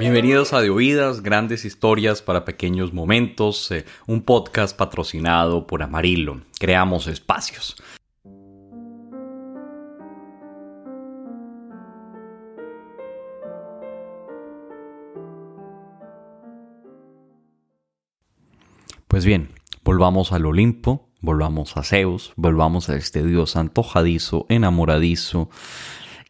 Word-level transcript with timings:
Bienvenidos 0.00 0.52
a 0.52 0.60
De 0.60 0.68
Oídas, 0.68 1.22
grandes 1.22 1.64
historias 1.64 2.22
para 2.22 2.44
pequeños 2.44 2.92
momentos, 2.92 3.70
eh, 3.70 3.84
un 4.08 4.22
podcast 4.22 4.76
patrocinado 4.76 5.64
por 5.68 5.80
Amarillo. 5.80 6.42
Creamos 6.58 7.06
espacios. 7.06 7.76
Pues 19.06 19.24
bien, 19.24 19.50
volvamos 19.84 20.32
al 20.32 20.46
Olimpo, 20.46 21.08
volvamos 21.20 21.76
a 21.76 21.82
Zeus, 21.82 22.32
volvamos 22.36 22.88
a 22.88 22.96
este 22.96 23.24
dios 23.24 23.56
antojadizo, 23.56 24.46
enamoradizo, 24.48 25.48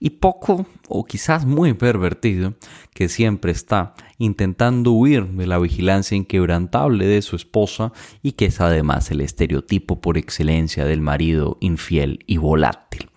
y 0.02 0.10
poco 0.10 0.66
o 0.88 1.04
quizás 1.04 1.46
muy 1.46 1.74
pervertido, 1.74 2.54
que 2.92 3.08
siempre 3.08 3.52
está 3.52 3.94
intentando 4.18 4.90
huir 4.90 5.28
de 5.28 5.46
la 5.46 5.60
vigilancia 5.60 6.16
inquebrantable 6.16 7.06
de 7.06 7.22
su 7.22 7.36
esposa 7.36 7.92
y 8.20 8.32
que 8.32 8.46
es 8.46 8.60
además 8.60 9.12
el 9.12 9.20
estereotipo 9.20 10.00
por 10.00 10.18
excelencia 10.18 10.84
del 10.86 11.00
marido 11.00 11.56
infiel 11.60 12.18
y 12.26 12.38
volátil. 12.38 13.10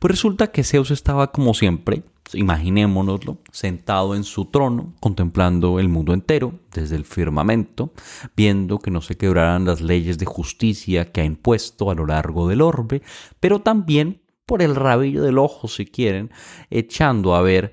Pues 0.00 0.10
resulta 0.10 0.50
que 0.50 0.64
Zeus 0.64 0.90
estaba 0.90 1.30
como 1.30 1.54
siempre, 1.54 2.02
imaginémonoslo, 2.34 3.38
sentado 3.50 4.14
en 4.14 4.24
su 4.24 4.46
trono, 4.46 4.94
contemplando 5.00 5.78
el 5.78 5.88
mundo 5.88 6.14
entero 6.14 6.60
desde 6.72 6.96
el 6.96 7.04
firmamento, 7.04 7.92
viendo 8.36 8.78
que 8.78 8.90
no 8.90 9.00
se 9.00 9.16
quebraran 9.16 9.64
las 9.64 9.80
leyes 9.80 10.18
de 10.18 10.26
justicia 10.26 11.12
que 11.12 11.20
ha 11.20 11.24
impuesto 11.24 11.90
a 11.90 11.94
lo 11.94 12.06
largo 12.06 12.48
del 12.48 12.60
orbe, 12.60 13.02
pero 13.40 13.60
también 13.60 14.22
por 14.46 14.62
el 14.62 14.74
rabillo 14.74 15.22
del 15.22 15.38
ojo 15.38 15.68
si 15.68 15.86
quieren, 15.86 16.30
echando 16.70 17.34
a 17.34 17.42
ver 17.42 17.72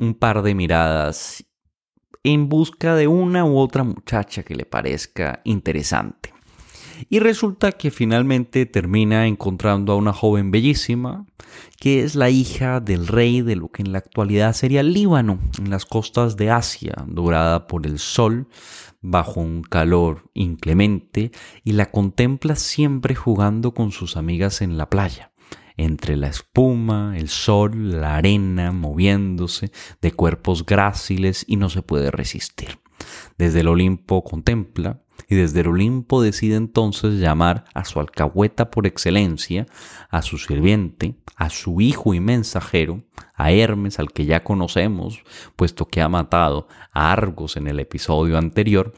un 0.00 0.14
par 0.14 0.42
de 0.42 0.54
miradas 0.54 1.44
en 2.22 2.48
busca 2.48 2.94
de 2.94 3.08
una 3.08 3.44
u 3.44 3.58
otra 3.58 3.84
muchacha 3.84 4.42
que 4.42 4.54
le 4.54 4.64
parezca 4.64 5.40
interesante. 5.44 6.37
Y 7.08 7.20
resulta 7.20 7.72
que 7.72 7.90
finalmente 7.90 8.66
termina 8.66 9.26
encontrando 9.26 9.92
a 9.92 9.96
una 9.96 10.12
joven 10.12 10.50
bellísima, 10.50 11.26
que 11.78 12.02
es 12.02 12.14
la 12.14 12.30
hija 12.30 12.80
del 12.80 13.06
rey 13.06 13.42
de 13.42 13.56
lo 13.56 13.68
que 13.68 13.82
en 13.82 13.92
la 13.92 13.98
actualidad 13.98 14.52
sería 14.52 14.82
Líbano, 14.82 15.38
en 15.58 15.70
las 15.70 15.86
costas 15.86 16.36
de 16.36 16.50
Asia, 16.50 16.94
dorada 17.06 17.66
por 17.66 17.86
el 17.86 17.98
sol, 17.98 18.48
bajo 19.00 19.40
un 19.40 19.62
calor 19.62 20.30
inclemente, 20.34 21.30
y 21.64 21.72
la 21.72 21.86
contempla 21.86 22.56
siempre 22.56 23.14
jugando 23.14 23.72
con 23.74 23.92
sus 23.92 24.16
amigas 24.16 24.60
en 24.60 24.76
la 24.76 24.90
playa 24.90 25.32
entre 25.78 26.16
la 26.16 26.26
espuma, 26.26 27.14
el 27.16 27.28
sol, 27.28 28.00
la 28.00 28.16
arena, 28.16 28.72
moviéndose, 28.72 29.70
de 30.02 30.12
cuerpos 30.12 30.66
gráciles 30.66 31.44
y 31.48 31.56
no 31.56 31.70
se 31.70 31.82
puede 31.82 32.10
resistir. 32.10 32.80
Desde 33.38 33.60
el 33.60 33.68
Olimpo 33.68 34.24
contempla 34.24 35.00
y 35.28 35.34
desde 35.34 35.60
el 35.60 35.68
Olimpo 35.68 36.22
decide 36.22 36.56
entonces 36.56 37.20
llamar 37.20 37.64
a 37.74 37.84
su 37.84 38.00
alcahueta 38.00 38.70
por 38.70 38.86
excelencia, 38.86 39.66
a 40.10 40.22
su 40.22 40.38
sirviente, 40.38 41.16
a 41.36 41.50
su 41.50 41.80
hijo 41.80 42.14
y 42.14 42.20
mensajero, 42.20 43.02
a 43.34 43.52
Hermes, 43.52 43.98
al 43.98 44.12
que 44.12 44.26
ya 44.26 44.44
conocemos, 44.44 45.22
puesto 45.56 45.86
que 45.86 46.00
ha 46.00 46.08
matado 46.08 46.68
a 46.92 47.12
Argos 47.12 47.56
en 47.56 47.66
el 47.66 47.80
episodio 47.80 48.38
anterior, 48.38 48.94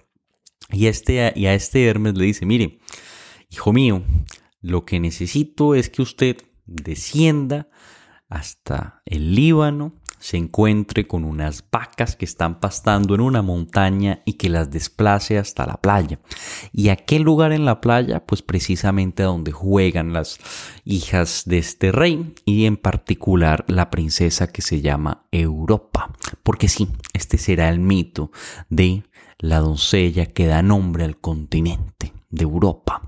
y, 0.73 0.87
este, 0.87 1.33
y 1.35 1.47
a 1.47 1.55
este 1.55 1.87
Hermes 1.87 2.17
le 2.17 2.25
dice, 2.25 2.47
mire, 2.47 2.79
hijo 3.51 3.73
mío, 3.73 4.03
lo 4.61 4.85
que 4.85 5.01
necesito 5.01 5.75
es 5.75 5.89
que 5.89 6.03
usted 6.03 6.37
descienda 6.67 7.69
hasta 8.29 9.03
el 9.05 9.35
Líbano, 9.35 9.95
se 10.21 10.37
encuentre 10.37 11.07
con 11.07 11.25
unas 11.25 11.65
vacas 11.73 12.15
que 12.15 12.25
están 12.25 12.61
pastando 12.61 13.15
en 13.15 13.23
una 13.23 13.43
montaña 13.43 14.23
y 14.25 14.35
que 14.35 14.49
las 14.49 14.71
desplace 14.71 15.39
hasta 15.39 15.67
la 15.67 15.79
playa. 15.79 16.21
¿Y 16.73 16.91
a 16.91 16.97
lugar 17.19 17.53
en 17.53 17.64
la 17.64 17.81
playa? 17.81 18.25
Pues 18.25 18.42
precisamente 18.42 19.23
a 19.23 19.27
donde 19.27 19.51
juegan 19.51 20.13
las 20.13 20.39
hijas 20.85 21.42
de 21.47 21.59
este 21.59 21.91
rey 21.91 22.35
y 22.45 22.67
en 22.67 22.77
particular 22.77 23.64
la 23.67 23.91
princesa 23.91 24.53
que 24.53 24.63
se 24.63 24.80
llama 24.80 25.27
Europa. 25.33 26.13
Porque 26.42 26.69
sí, 26.69 26.89
este 27.14 27.39
será 27.39 27.69
el 27.69 27.80
mito 27.80 28.30
de 28.69 29.03
la 29.39 29.59
doncella 29.59 30.27
que 30.27 30.47
da 30.47 30.63
nombre 30.63 31.05
al 31.05 31.19
continente 31.19 32.13
de 32.29 32.42
Europa. 32.45 33.03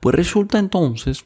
Pues 0.00 0.14
resulta 0.14 0.58
entonces 0.58 1.24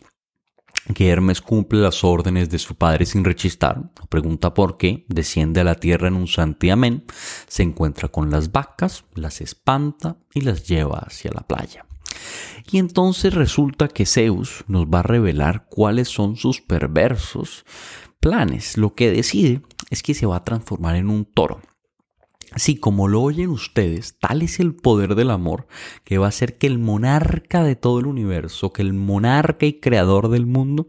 que 0.93 1.09
Hermes 1.09 1.41
cumple 1.41 1.81
las 1.81 2.05
órdenes 2.05 2.51
de 2.51 2.59
su 2.59 2.75
padre 2.75 3.07
sin 3.07 3.25
rechistar, 3.25 3.91
pregunta 4.11 4.53
por 4.53 4.77
qué, 4.77 5.07
desciende 5.09 5.61
a 5.61 5.65
la 5.65 5.77
tierra 5.77 6.09
en 6.09 6.15
un 6.15 6.27
santiamén, 6.27 7.05
se 7.47 7.63
encuentra 7.63 8.09
con 8.09 8.31
las 8.31 8.53
vacas, 8.53 9.05
las 9.15 9.41
espanta 9.41 10.19
y 10.35 10.43
las 10.43 10.67
lleva 10.69 10.99
hacia 10.99 11.31
la 11.33 11.41
playa. 11.41 11.87
Y 12.71 12.79
entonces 12.79 13.35
resulta 13.35 13.89
que 13.89 14.07
Zeus 14.07 14.65
nos 14.69 14.87
va 14.87 15.01
a 15.01 15.03
revelar 15.03 15.67
cuáles 15.69 16.09
son 16.09 16.37
sus 16.37 16.61
perversos 16.61 17.65
planes. 18.21 18.77
Lo 18.77 18.95
que 18.95 19.11
decide 19.11 19.63
es 19.91 20.03
que 20.03 20.15
se 20.15 20.27
va 20.27 20.37
a 20.37 20.45
transformar 20.45 20.97
en 20.97 21.11
un 21.11 21.25
toro. 21.25 21.61
Así 22.55 22.77
como 22.77 23.09
lo 23.09 23.21
oyen 23.21 23.51
ustedes, 23.51 24.17
tal 24.19 24.43
es 24.43 24.61
el 24.61 24.77
poder 24.77 25.17
del 25.17 25.31
amor 25.31 25.67
que 26.05 26.19
va 26.19 26.27
a 26.27 26.29
hacer 26.29 26.57
que 26.57 26.69
el 26.69 26.79
monarca 26.79 27.65
de 27.65 27.75
todo 27.75 27.99
el 27.99 28.07
universo, 28.07 28.73
que 28.73 28.83
el 28.83 28.93
monarca 28.93 29.67
y 29.67 29.81
creador 29.81 30.29
del 30.29 30.47
mundo, 30.47 30.87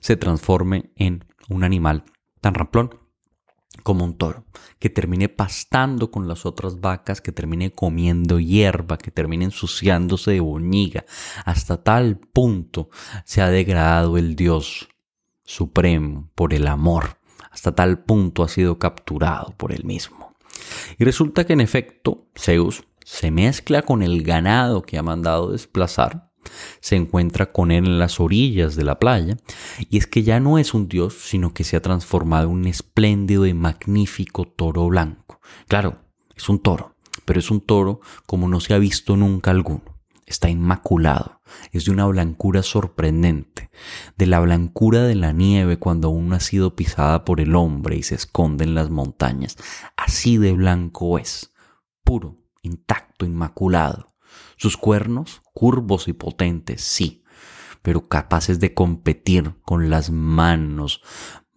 se 0.00 0.16
transforme 0.16 0.90
en 0.96 1.24
un 1.48 1.62
animal 1.62 2.04
tan 2.40 2.54
ramplón 2.54 2.90
como 3.84 4.04
un 4.04 4.18
toro, 4.18 4.44
que 4.80 4.90
termine 4.90 5.28
pastando 5.28 6.10
con 6.10 6.26
las 6.26 6.44
otras 6.44 6.80
vacas, 6.80 7.20
que 7.20 7.32
termine 7.32 7.70
comiendo 7.70 8.40
hierba, 8.40 8.98
que 8.98 9.12
termine 9.12 9.44
ensuciándose 9.44 10.32
de 10.32 10.40
boñiga. 10.40 11.04
Hasta 11.44 11.82
tal 11.82 12.18
punto 12.18 12.90
se 13.24 13.42
ha 13.42 13.48
degradado 13.48 14.18
el 14.18 14.34
Dios 14.34 14.88
supremo 15.44 16.30
por 16.34 16.52
el 16.52 16.66
amor. 16.66 17.20
Hasta 17.50 17.74
tal 17.74 18.02
punto 18.02 18.42
ha 18.42 18.48
sido 18.48 18.78
capturado 18.78 19.54
por 19.56 19.72
él 19.72 19.84
mismo. 19.84 20.29
Y 20.98 21.04
resulta 21.04 21.44
que 21.44 21.52
en 21.52 21.60
efecto 21.60 22.28
Zeus 22.36 22.84
se 23.04 23.30
mezcla 23.30 23.82
con 23.82 24.02
el 24.02 24.22
ganado 24.22 24.82
que 24.82 24.98
ha 24.98 25.02
mandado 25.02 25.52
desplazar, 25.52 26.30
se 26.80 26.96
encuentra 26.96 27.52
con 27.52 27.70
él 27.70 27.84
en 27.86 27.98
las 27.98 28.20
orillas 28.20 28.76
de 28.76 28.84
la 28.84 28.98
playa, 28.98 29.36
y 29.78 29.98
es 29.98 30.06
que 30.06 30.22
ya 30.22 30.40
no 30.40 30.58
es 30.58 30.74
un 30.74 30.88
dios, 30.88 31.14
sino 31.14 31.52
que 31.52 31.64
se 31.64 31.76
ha 31.76 31.82
transformado 31.82 32.46
en 32.46 32.52
un 32.52 32.66
espléndido 32.66 33.46
y 33.46 33.54
magnífico 33.54 34.46
toro 34.46 34.86
blanco. 34.88 35.40
Claro, 35.68 36.00
es 36.36 36.48
un 36.48 36.60
toro, 36.60 36.94
pero 37.24 37.40
es 37.40 37.50
un 37.50 37.60
toro 37.60 38.00
como 38.26 38.48
no 38.48 38.60
se 38.60 38.74
ha 38.74 38.78
visto 38.78 39.16
nunca 39.16 39.50
alguno. 39.50 39.89
Está 40.30 40.48
inmaculado, 40.48 41.40
es 41.72 41.86
de 41.86 41.90
una 41.90 42.06
blancura 42.06 42.62
sorprendente, 42.62 43.68
de 44.16 44.26
la 44.26 44.38
blancura 44.38 45.02
de 45.02 45.16
la 45.16 45.32
nieve 45.32 45.80
cuando 45.80 46.06
aún 46.06 46.32
ha 46.32 46.38
sido 46.38 46.76
pisada 46.76 47.24
por 47.24 47.40
el 47.40 47.56
hombre 47.56 47.96
y 47.96 48.04
se 48.04 48.14
esconde 48.14 48.62
en 48.62 48.76
las 48.76 48.90
montañas. 48.90 49.56
Así 49.96 50.38
de 50.38 50.52
blanco 50.52 51.18
es, 51.18 51.52
puro, 52.04 52.38
intacto, 52.62 53.26
inmaculado. 53.26 54.14
Sus 54.56 54.76
cuernos, 54.76 55.42
curvos 55.52 56.06
y 56.06 56.12
potentes, 56.12 56.80
sí, 56.80 57.24
pero 57.82 58.06
capaces 58.06 58.60
de 58.60 58.72
competir 58.72 59.56
con 59.64 59.90
las 59.90 60.10
manos 60.10 61.02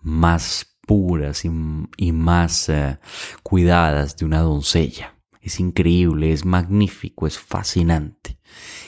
más 0.01 0.79
puras 0.87 1.45
y, 1.45 2.11
más 2.11 2.69
eh, 2.69 2.97
cuidadas 3.43 4.17
de 4.17 4.25
una 4.25 4.39
doncella. 4.39 5.15
Es 5.43 5.59
increíble, 5.59 6.31
es 6.31 6.45
magnífico, 6.45 7.27
es 7.27 7.37
fascinante. 7.37 8.37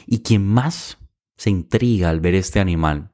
Y 0.08 0.20
quien 0.20 0.48
más 0.48 0.98
se 1.36 1.50
intriga 1.50 2.10
al 2.10 2.22
ver 2.22 2.34
este 2.34 2.62
animal, 2.62 3.12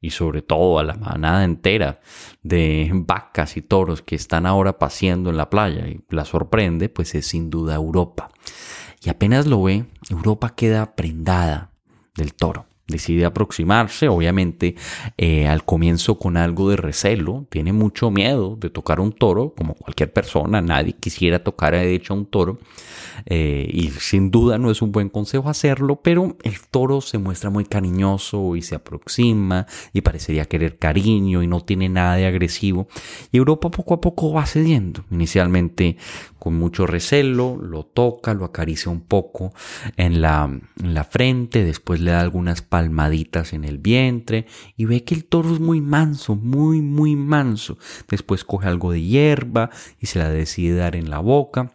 y 0.00 0.10
sobre 0.10 0.42
todo 0.42 0.80
a 0.80 0.82
la 0.82 0.94
manada 0.94 1.44
entera 1.44 2.00
de 2.42 2.90
vacas 2.92 3.56
y 3.56 3.62
toros 3.62 4.02
que 4.02 4.16
están 4.16 4.44
ahora 4.44 4.78
paseando 4.78 5.30
en 5.30 5.36
la 5.36 5.48
playa 5.48 5.86
y 5.86 6.04
la 6.10 6.24
sorprende, 6.24 6.88
pues 6.88 7.14
es 7.14 7.28
sin 7.28 7.48
duda 7.48 7.76
Europa. 7.76 8.28
Y 9.02 9.08
apenas 9.08 9.46
lo 9.46 9.62
ve, 9.62 9.86
Europa 10.10 10.54
queda 10.54 10.94
prendada 10.94 11.70
del 12.16 12.34
toro 12.34 12.66
decide 12.86 13.24
aproximarse, 13.24 14.08
obviamente 14.08 14.74
eh, 15.16 15.46
al 15.48 15.64
comienzo 15.64 16.18
con 16.18 16.36
algo 16.36 16.68
de 16.70 16.76
recelo, 16.76 17.46
tiene 17.48 17.72
mucho 17.72 18.10
miedo 18.10 18.56
de 18.56 18.68
tocar 18.68 19.00
un 19.00 19.12
toro, 19.12 19.54
como 19.56 19.74
cualquier 19.74 20.12
persona, 20.12 20.60
nadie 20.60 20.92
quisiera 20.92 21.42
tocar 21.42 21.72
de 21.72 21.94
hecho 21.94 22.12
a 22.12 22.16
un 22.16 22.26
toro, 22.26 22.58
eh, 23.26 23.68
y 23.72 23.88
sin 23.90 24.30
duda 24.30 24.58
no 24.58 24.70
es 24.70 24.82
un 24.82 24.92
buen 24.92 25.08
consejo 25.08 25.48
hacerlo, 25.48 26.00
pero 26.02 26.36
el 26.42 26.60
toro 26.70 27.00
se 27.00 27.16
muestra 27.16 27.48
muy 27.48 27.64
cariñoso 27.64 28.54
y 28.54 28.62
se 28.62 28.74
aproxima 28.74 29.66
y 29.92 30.02
parecería 30.02 30.44
querer 30.44 30.78
cariño 30.78 31.42
y 31.42 31.46
no 31.46 31.62
tiene 31.62 31.88
nada 31.88 32.16
de 32.16 32.26
agresivo, 32.26 32.86
y 33.32 33.38
Europa 33.38 33.70
poco 33.70 33.94
a 33.94 34.00
poco 34.00 34.32
va 34.32 34.44
cediendo, 34.44 35.04
inicialmente 35.10 35.96
con 36.44 36.56
mucho 36.56 36.86
recelo, 36.86 37.56
lo 37.56 37.86
toca, 37.86 38.34
lo 38.34 38.44
acaricia 38.44 38.92
un 38.92 39.00
poco 39.00 39.54
en 39.96 40.20
la, 40.20 40.44
en 40.44 40.92
la 40.92 41.04
frente, 41.04 41.64
después 41.64 42.02
le 42.02 42.10
da 42.10 42.20
algunas 42.20 42.60
palmaditas 42.60 43.54
en 43.54 43.64
el 43.64 43.78
vientre 43.78 44.44
y 44.76 44.84
ve 44.84 45.04
que 45.04 45.14
el 45.14 45.24
toro 45.24 45.54
es 45.54 45.58
muy 45.58 45.80
manso, 45.80 46.36
muy, 46.36 46.82
muy 46.82 47.16
manso. 47.16 47.78
Después 48.10 48.44
coge 48.44 48.68
algo 48.68 48.92
de 48.92 49.00
hierba 49.00 49.70
y 49.98 50.04
se 50.04 50.18
la 50.18 50.28
decide 50.28 50.76
dar 50.76 50.96
en 50.96 51.08
la 51.08 51.20
boca. 51.20 51.72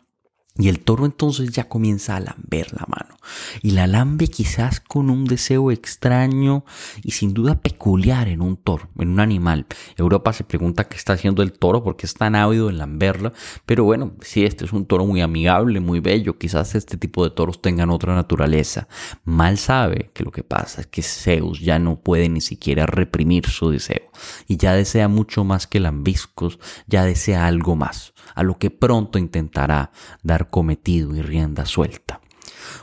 Y 0.60 0.68
el 0.68 0.82
toro 0.82 1.06
entonces 1.06 1.52
ya 1.52 1.70
comienza 1.70 2.18
a 2.18 2.20
lamber 2.20 2.74
la 2.74 2.86
mano. 2.86 3.16
Y 3.62 3.72
la 3.72 3.88
lambe 3.88 4.28
quizás 4.28 4.82
con 4.82 5.10
un 5.10 5.24
deseo 5.24 5.72
extraño 5.72 6.66
y 7.02 7.12
sin 7.12 7.34
duda 7.34 7.62
peculiar 7.62 8.28
en 8.28 8.42
un 8.42 8.58
toro, 8.58 8.90
en 9.00 9.08
un 9.08 9.22
animal. 9.22 9.68
Europa 9.96 10.34
se 10.34 10.44
pregunta 10.44 10.84
qué 10.84 10.98
está 10.98 11.14
haciendo 11.14 11.44
el 11.44 11.54
toro, 11.54 11.82
porque 11.82 12.06
es 12.06 12.14
tan 12.14 12.36
ávido 12.36 12.70
en 12.70 12.78
lamberla. 12.78 13.32
Pero 13.66 13.86
bueno, 13.86 14.12
si 14.22 14.44
este 14.44 14.66
es 14.66 14.74
un 14.74 14.86
toro 14.86 15.06
muy 15.06 15.22
amigable, 15.22 15.80
muy 15.80 16.02
bello, 16.02 16.38
quizás 16.38 16.76
este 16.76 16.98
tipo 16.98 17.24
de 17.24 17.32
toros 17.32 17.62
tengan 17.62 17.90
otra 17.90 18.14
naturaleza. 18.14 18.90
Mal 19.24 19.58
sabe 19.58 20.12
que 20.14 20.26
lo 20.26 20.32
que 20.32 20.44
pasa 20.44 20.82
es 20.82 20.88
que 20.88 21.02
Zeus 21.02 21.62
ya 21.62 21.80
no 21.80 22.02
puede 22.02 22.28
ni 22.28 22.42
siquiera 22.42 22.86
reprimir 22.86 23.48
su 23.48 23.70
deseo. 23.70 24.09
Y 24.48 24.58
ya 24.58 24.74
desea 24.74 25.08
mucho 25.08 25.44
más 25.44 25.68
que 25.68 25.80
lambiscos, 25.80 26.60
ya 26.88 27.06
desea 27.06 27.48
algo 27.48 27.76
más 27.76 28.14
a 28.36 28.44
lo 28.44 28.58
que 28.58 28.70
pronto 28.70 29.20
intentará 29.20 29.92
dar 30.24 30.50
cometido 30.50 31.16
y 31.16 31.22
rienda 31.22 31.66
suelta. 31.66 32.22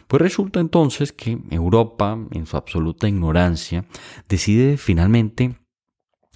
Pues 0.06 0.22
resulta 0.22 0.60
entonces 0.60 1.12
que 1.12 1.38
Europa, 1.50 2.18
en 2.30 2.46
su 2.46 2.56
absoluta 2.56 3.08
ignorancia, 3.08 3.84
decide 4.28 4.76
finalmente 4.76 5.56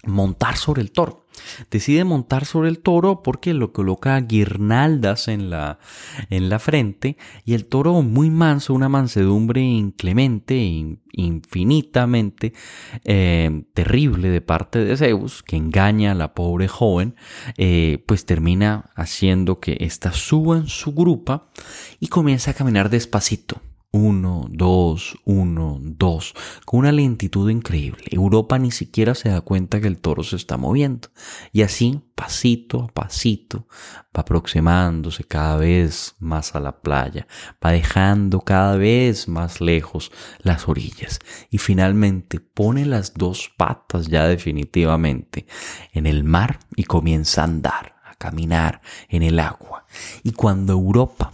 montar 0.04 0.56
sobre 0.56 0.82
el 0.82 0.92
toro. 0.92 1.26
Decide 1.70 2.04
montar 2.04 2.44
sobre 2.44 2.68
el 2.68 2.80
toro 2.80 3.22
porque 3.22 3.54
lo 3.54 3.72
coloca 3.72 4.20
guirnaldas 4.20 5.28
en 5.28 5.50
la, 5.50 5.78
en 6.28 6.48
la 6.48 6.58
frente 6.58 7.16
y 7.44 7.54
el 7.54 7.66
toro 7.66 8.02
muy 8.02 8.30
manso, 8.30 8.74
una 8.74 8.88
mansedumbre 8.88 9.60
inclemente, 9.62 10.56
infinitamente 11.12 12.52
eh, 13.04 13.64
terrible 13.72 14.28
de 14.28 14.40
parte 14.40 14.84
de 14.84 14.96
Zeus, 14.96 15.42
que 15.42 15.56
engaña 15.56 16.12
a 16.12 16.16
la 16.16 16.34
pobre 16.34 16.68
joven, 16.68 17.14
eh, 17.56 18.02
pues 18.06 18.26
termina 18.26 18.90
haciendo 18.94 19.60
que 19.60 19.78
ésta 19.80 20.12
suba 20.12 20.58
en 20.58 20.68
su 20.68 20.92
grupa 20.92 21.48
y 22.00 22.08
comienza 22.08 22.50
a 22.50 22.54
caminar 22.54 22.90
despacito 22.90 23.60
uno, 23.92 24.46
dos, 24.48 25.16
uno, 25.24 25.78
dos, 25.80 26.34
con 26.64 26.80
una 26.80 26.92
lentitud 26.92 27.50
increíble. 27.50 28.04
Europa 28.10 28.58
ni 28.58 28.70
siquiera 28.70 29.14
se 29.14 29.30
da 29.30 29.40
cuenta 29.40 29.80
que 29.80 29.88
el 29.88 29.98
toro 29.98 30.22
se 30.22 30.36
está 30.36 30.56
moviendo. 30.56 31.08
Y 31.52 31.62
así, 31.62 32.00
pasito 32.14 32.84
a 32.84 32.86
pasito, 32.88 33.66
va 34.16 34.20
aproximándose 34.20 35.24
cada 35.24 35.56
vez 35.56 36.14
más 36.20 36.54
a 36.54 36.60
la 36.60 36.80
playa, 36.80 37.26
va 37.64 37.72
dejando 37.72 38.40
cada 38.40 38.76
vez 38.76 39.26
más 39.26 39.60
lejos 39.60 40.12
las 40.38 40.68
orillas. 40.68 41.18
Y 41.50 41.58
finalmente 41.58 42.38
pone 42.38 42.86
las 42.86 43.14
dos 43.14 43.50
patas 43.56 44.06
ya 44.06 44.26
definitivamente 44.26 45.46
en 45.92 46.06
el 46.06 46.22
mar 46.22 46.60
y 46.76 46.84
comienza 46.84 47.40
a 47.40 47.44
andar, 47.44 47.96
a 48.04 48.14
caminar 48.14 48.82
en 49.08 49.24
el 49.24 49.40
agua. 49.40 49.84
Y 50.22 50.30
cuando 50.32 50.74
Europa 50.74 51.32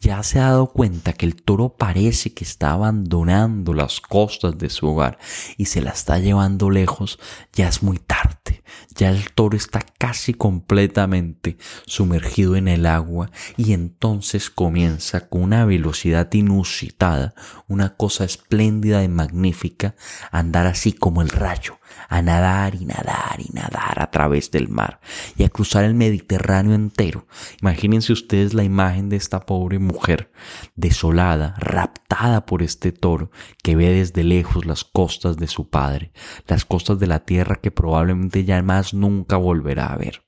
ya 0.00 0.22
se 0.22 0.38
ha 0.38 0.50
dado 0.50 0.68
cuenta 0.68 1.12
que 1.12 1.26
el 1.26 1.36
toro 1.36 1.70
parece 1.76 2.32
que 2.32 2.44
está 2.44 2.72
abandonando 2.72 3.74
las 3.74 4.00
costas 4.00 4.56
de 4.58 4.70
su 4.70 4.86
hogar 4.86 5.18
y 5.56 5.66
se 5.66 5.82
la 5.82 5.90
está 5.90 6.18
llevando 6.18 6.70
lejos, 6.70 7.18
ya 7.52 7.68
es 7.68 7.82
muy 7.82 7.98
tarde. 7.98 8.62
Ya 8.94 9.10
el 9.10 9.32
toro 9.32 9.56
está 9.56 9.80
casi 9.98 10.34
completamente 10.34 11.56
sumergido 11.86 12.56
en 12.56 12.68
el 12.68 12.86
agua 12.86 13.30
y 13.56 13.72
entonces 13.72 14.50
comienza 14.50 15.28
con 15.28 15.42
una 15.42 15.64
velocidad 15.64 16.32
inusitada, 16.32 17.34
una 17.66 17.96
cosa 17.96 18.24
espléndida 18.24 19.02
y 19.02 19.08
magnífica, 19.08 19.94
a 20.30 20.40
andar 20.40 20.66
así 20.66 20.92
como 20.92 21.22
el 21.22 21.30
rayo, 21.30 21.77
a 22.08 22.22
nadar 22.22 22.74
y 22.74 22.84
nadar 22.84 23.38
y 23.38 23.50
nadar 23.52 24.00
a 24.00 24.10
través 24.10 24.50
del 24.50 24.68
mar 24.68 25.00
y 25.36 25.44
a 25.44 25.48
cruzar 25.48 25.84
el 25.84 25.94
Mediterráneo 25.94 26.74
entero. 26.74 27.26
Imagínense 27.60 28.12
ustedes 28.12 28.54
la 28.54 28.64
imagen 28.64 29.08
de 29.08 29.16
esta 29.16 29.40
pobre 29.40 29.78
mujer 29.78 30.30
desolada, 30.74 31.54
raptada 31.58 32.46
por 32.46 32.62
este 32.62 32.92
toro 32.92 33.30
que 33.62 33.76
ve 33.76 33.90
desde 33.90 34.24
lejos 34.24 34.66
las 34.66 34.84
costas 34.84 35.36
de 35.36 35.46
su 35.46 35.68
padre, 35.68 36.12
las 36.46 36.64
costas 36.64 36.98
de 36.98 37.06
la 37.06 37.20
tierra 37.20 37.56
que 37.56 37.70
probablemente 37.70 38.44
ya 38.44 38.62
más 38.62 38.94
nunca 38.94 39.36
volverá 39.36 39.86
a 39.86 39.96
ver 39.96 40.22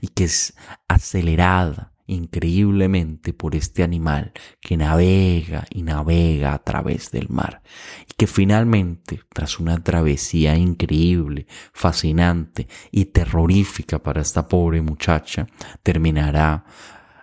y 0.00 0.08
que 0.08 0.24
es 0.24 0.54
acelerada 0.88 1.91
increíblemente 2.06 3.32
por 3.32 3.54
este 3.54 3.82
animal 3.82 4.32
que 4.60 4.76
navega 4.76 5.66
y 5.70 5.82
navega 5.82 6.54
a 6.54 6.58
través 6.62 7.10
del 7.10 7.28
mar 7.28 7.62
y 8.08 8.14
que 8.14 8.26
finalmente, 8.26 9.20
tras 9.32 9.58
una 9.58 9.82
travesía 9.82 10.56
increíble, 10.56 11.46
fascinante 11.72 12.68
y 12.90 13.06
terrorífica 13.06 14.02
para 14.02 14.20
esta 14.20 14.48
pobre 14.48 14.82
muchacha, 14.82 15.46
terminará 15.82 16.64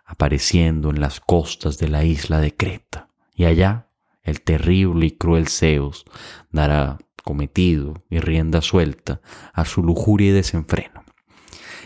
apareciendo 0.05 0.89
en 0.89 0.99
las 0.99 1.19
costas 1.19 1.77
de 1.77 1.87
la 1.87 2.03
isla 2.03 2.39
de 2.39 2.55
Creta. 2.55 3.09
Y 3.35 3.45
allá 3.45 3.89
el 4.23 4.41
terrible 4.41 5.05
y 5.07 5.11
cruel 5.11 5.47
Zeus 5.47 6.05
dará 6.51 6.97
cometido 7.23 8.03
y 8.09 8.19
rienda 8.19 8.61
suelta 8.61 9.21
a 9.53 9.65
su 9.65 9.83
lujuria 9.83 10.29
y 10.29 10.31
desenfreno. 10.31 11.03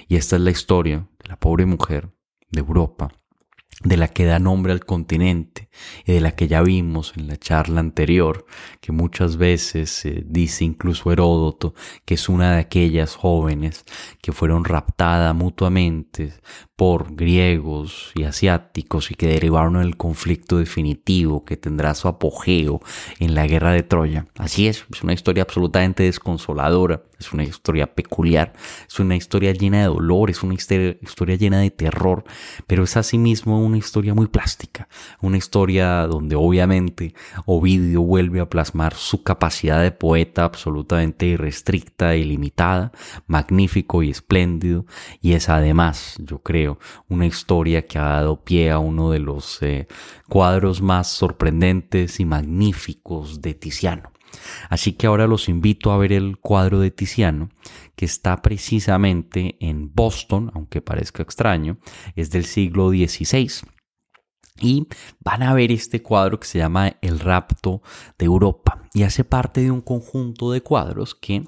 Y 0.07 0.16
esta 0.16 0.36
es 0.36 0.42
la 0.42 0.51
historia 0.51 1.07
de 1.19 1.30
la 1.30 1.40
pobre 1.40 1.66
mujer 1.66 2.10
de 2.53 2.61
Europa, 2.61 3.11
de 3.83 3.97
la 3.97 4.07
que 4.07 4.23
da 4.25 4.39
nombre 4.39 4.71
al 4.71 4.85
continente 4.85 5.69
y 6.05 6.13
de 6.13 6.21
la 6.21 6.31
que 6.31 6.47
ya 6.47 6.61
vimos 6.61 7.13
en 7.17 7.27
la 7.27 7.35
charla 7.35 7.81
anterior, 7.81 8.45
que 8.79 8.91
muchas 8.91 9.35
veces 9.35 10.07
dice 10.25 10.63
incluso 10.63 11.11
Heródoto 11.11 11.73
que 12.05 12.13
es 12.13 12.29
una 12.29 12.53
de 12.53 12.59
aquellas 12.59 13.15
jóvenes 13.15 13.83
que 14.21 14.31
fueron 14.31 14.63
raptadas 14.63 15.35
mutuamente 15.35 16.33
griegos 17.12 18.12
y 18.15 18.24
asiáticos 18.24 19.12
y 19.12 19.15
que 19.15 19.27
derivaron 19.27 19.77
en 19.77 19.83
el 19.83 19.97
conflicto 19.97 20.57
definitivo 20.57 21.45
que 21.45 21.57
tendrá 21.57 21.95
su 21.95 22.07
apogeo 22.07 22.81
en 23.19 23.35
la 23.35 23.47
guerra 23.47 23.71
de 23.71 23.83
Troya. 23.83 24.27
Así 24.38 24.68
es, 24.68 24.85
es 24.91 25.03
una 25.03 25.13
historia 25.13 25.44
absolutamente 25.44 26.03
desconsoladora, 26.03 27.03
es 27.19 27.31
una 27.31 27.44
historia 27.44 27.94
peculiar, 27.94 28.53
es 28.88 29.00
una 29.00 29.15
historia 29.15 29.53
llena 29.53 29.80
de 29.81 29.88
dolor, 29.88 30.30
es 30.30 30.44
una 30.44 30.56
historia 30.56 31.35
llena 31.35 31.59
de 31.59 31.71
terror, 31.71 32.25
pero 32.68 32.83
es 32.83 32.97
asimismo 32.97 33.63
una 33.63 33.77
historia 33.77 34.13
muy 34.13 34.27
plástica, 34.27 34.89
una 35.21 35.38
historia 35.38 36.06
donde 36.07 36.35
obviamente 36.35 37.13
Ovidio 37.45 38.01
vuelve 38.01 38.41
a 38.41 38.50
plasmar 38.50 38.94
su 38.94 39.24
capacidad 39.24 39.81
de 39.81 39.91
poeta 39.91 40.44
absolutamente 40.44 41.27
irrestricta 41.27 42.15
y 42.15 42.24
limitada, 42.24 42.91
magnífico 43.27 44.03
y 44.03 44.09
espléndido, 44.09 44.85
y 45.21 45.33
es 45.33 45.47
además, 45.47 46.15
yo 46.19 46.39
creo, 46.39 46.72
una 47.09 47.25
historia 47.25 47.85
que 47.85 47.99
ha 47.99 48.09
dado 48.09 48.44
pie 48.44 48.71
a 48.71 48.80
uno 48.80 49.11
de 49.11 49.19
los 49.19 49.61
eh, 49.61 49.87
cuadros 50.30 50.81
más 50.81 51.07
sorprendentes 51.07 52.19
y 52.19 52.25
magníficos 52.25 53.42
de 53.42 53.53
Tiziano. 53.53 54.11
Así 54.69 54.94
que 54.94 55.07
ahora 55.07 55.27
los 55.27 55.47
invito 55.47 55.92
a 55.92 55.97
ver 55.97 56.11
el 56.11 56.37
cuadro 56.37 56.80
de 56.80 56.92
Tiziano, 56.92 57.49
que 57.95 58.06
está 58.06 58.42
precisamente 58.42 59.57
en 59.59 59.94
Boston, 59.94 60.51
aunque 60.56 60.81
parezca 60.81 61.21
extraño, 61.21 61.77
es 62.15 62.31
del 62.31 62.45
siglo 62.45 62.89
XVI 62.89 63.49
y 64.60 64.88
van 65.19 65.44
a 65.44 65.54
ver 65.54 65.72
este 65.72 66.02
cuadro 66.02 66.40
que 66.40 66.48
se 66.48 66.60
llama 66.60 66.98
El 67.02 67.19
rapto 67.19 67.81
de 68.18 68.26
Europa. 68.26 68.80
Y 68.95 69.02
hace 69.02 69.24
parte 69.24 69.62
de 69.62 69.72
un 69.72 69.81
conjunto 69.81 70.52
de 70.52 70.62
cuadros 70.62 71.16
que 71.16 71.44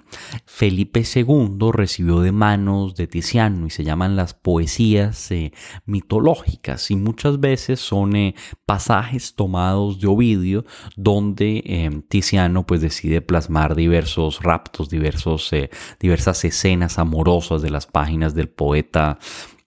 Felipe 0.45 1.03
II 1.03 1.59
recibió 1.71 2.21
de 2.21 2.31
manos 2.31 2.95
de 2.95 3.05
Tiziano 3.05 3.67
y 3.67 3.69
se 3.69 3.83
llaman 3.83 4.15
las 4.15 4.33
poesías 4.33 5.29
eh, 5.29 5.53
mitológicas. 5.85 6.89
Y 6.89 6.95
muchas 6.95 7.39
veces 7.39 7.79
son 7.79 8.15
eh, 8.15 8.33
pasajes 8.65 9.35
tomados 9.35 9.99
de 9.99 10.07
Ovidio 10.07 10.65
donde 10.95 11.61
eh, 11.65 12.01
Tiziano 12.09 12.65
pues 12.65 12.81
decide 12.81 13.21
plasmar 13.21 13.75
diversos 13.75 14.41
raptos, 14.41 14.89
diversos, 14.89 15.51
diversas 15.99 16.43
escenas 16.45 16.97
amorosas 16.97 17.61
de 17.61 17.69
las 17.69 17.85
páginas 17.85 18.33
del 18.33 18.49
poeta 18.49 19.19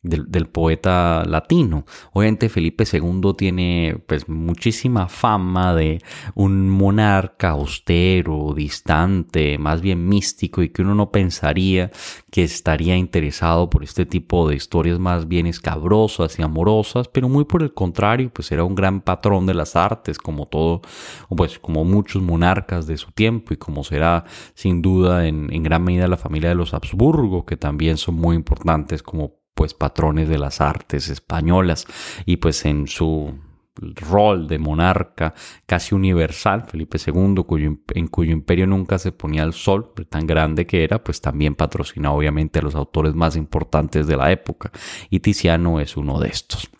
del, 0.08 0.46
poeta 0.48 1.24
latino. 1.26 1.84
Obviamente 2.12 2.48
Felipe 2.48 2.84
II 2.90 3.32
tiene 3.36 4.00
pues 4.06 4.28
muchísima 4.28 5.08
fama 5.08 5.74
de 5.74 6.00
un 6.34 6.70
monarca 6.70 7.50
austero, 7.50 8.54
distante, 8.54 9.58
más 9.58 9.80
bien 9.80 10.08
místico 10.08 10.62
y 10.62 10.70
que 10.70 10.82
uno 10.82 10.94
no 10.94 11.10
pensaría 11.10 11.90
que 12.30 12.42
estaría 12.42 12.96
interesado 12.96 13.70
por 13.70 13.84
este 13.84 14.06
tipo 14.06 14.48
de 14.48 14.56
historias 14.56 14.98
más 14.98 15.28
bien 15.28 15.46
escabrosas 15.46 16.38
y 16.38 16.42
amorosas, 16.42 17.08
pero 17.08 17.28
muy 17.28 17.44
por 17.44 17.62
el 17.62 17.74
contrario, 17.74 18.30
pues 18.32 18.50
era 18.52 18.64
un 18.64 18.74
gran 18.74 19.00
patrón 19.00 19.46
de 19.46 19.54
las 19.54 19.76
artes, 19.76 20.18
como 20.18 20.46
todo, 20.46 20.82
pues 21.28 21.58
como 21.58 21.84
muchos 21.84 22.22
monarcas 22.22 22.86
de 22.86 22.96
su 22.96 23.12
tiempo 23.12 23.54
y 23.54 23.56
como 23.56 23.84
será 23.84 24.24
sin 24.54 24.82
duda 24.82 25.26
en, 25.26 25.52
en 25.52 25.62
gran 25.62 25.84
medida 25.84 26.08
la 26.08 26.16
familia 26.16 26.50
de 26.50 26.54
los 26.54 26.74
Habsburgo, 26.74 27.44
que 27.44 27.56
también 27.56 27.96
son 27.96 28.16
muy 28.16 28.36
importantes 28.36 29.02
como 29.02 29.38
pues 29.58 29.74
patrones 29.74 30.28
de 30.28 30.38
las 30.38 30.60
artes 30.60 31.08
españolas 31.08 31.84
y 32.24 32.36
pues 32.36 32.64
en 32.64 32.86
su 32.86 33.34
rol 33.74 34.46
de 34.46 34.60
monarca 34.60 35.34
casi 35.66 35.96
universal, 35.96 36.62
Felipe 36.62 36.96
II, 37.04 37.42
cuyo, 37.44 37.76
en 37.92 38.06
cuyo 38.06 38.30
imperio 38.30 38.68
nunca 38.68 39.00
se 39.00 39.10
ponía 39.10 39.42
el 39.42 39.52
sol, 39.52 39.92
tan 40.08 40.28
grande 40.28 40.64
que 40.64 40.84
era, 40.84 41.02
pues 41.02 41.20
también 41.20 41.56
patrocina 41.56 42.12
obviamente 42.12 42.60
a 42.60 42.62
los 42.62 42.76
autores 42.76 43.16
más 43.16 43.34
importantes 43.34 44.06
de 44.06 44.16
la 44.16 44.30
época, 44.30 44.70
y 45.10 45.18
Tiziano 45.18 45.80
es 45.80 45.96
uno 45.96 46.20
de 46.20 46.28
estos. 46.28 46.70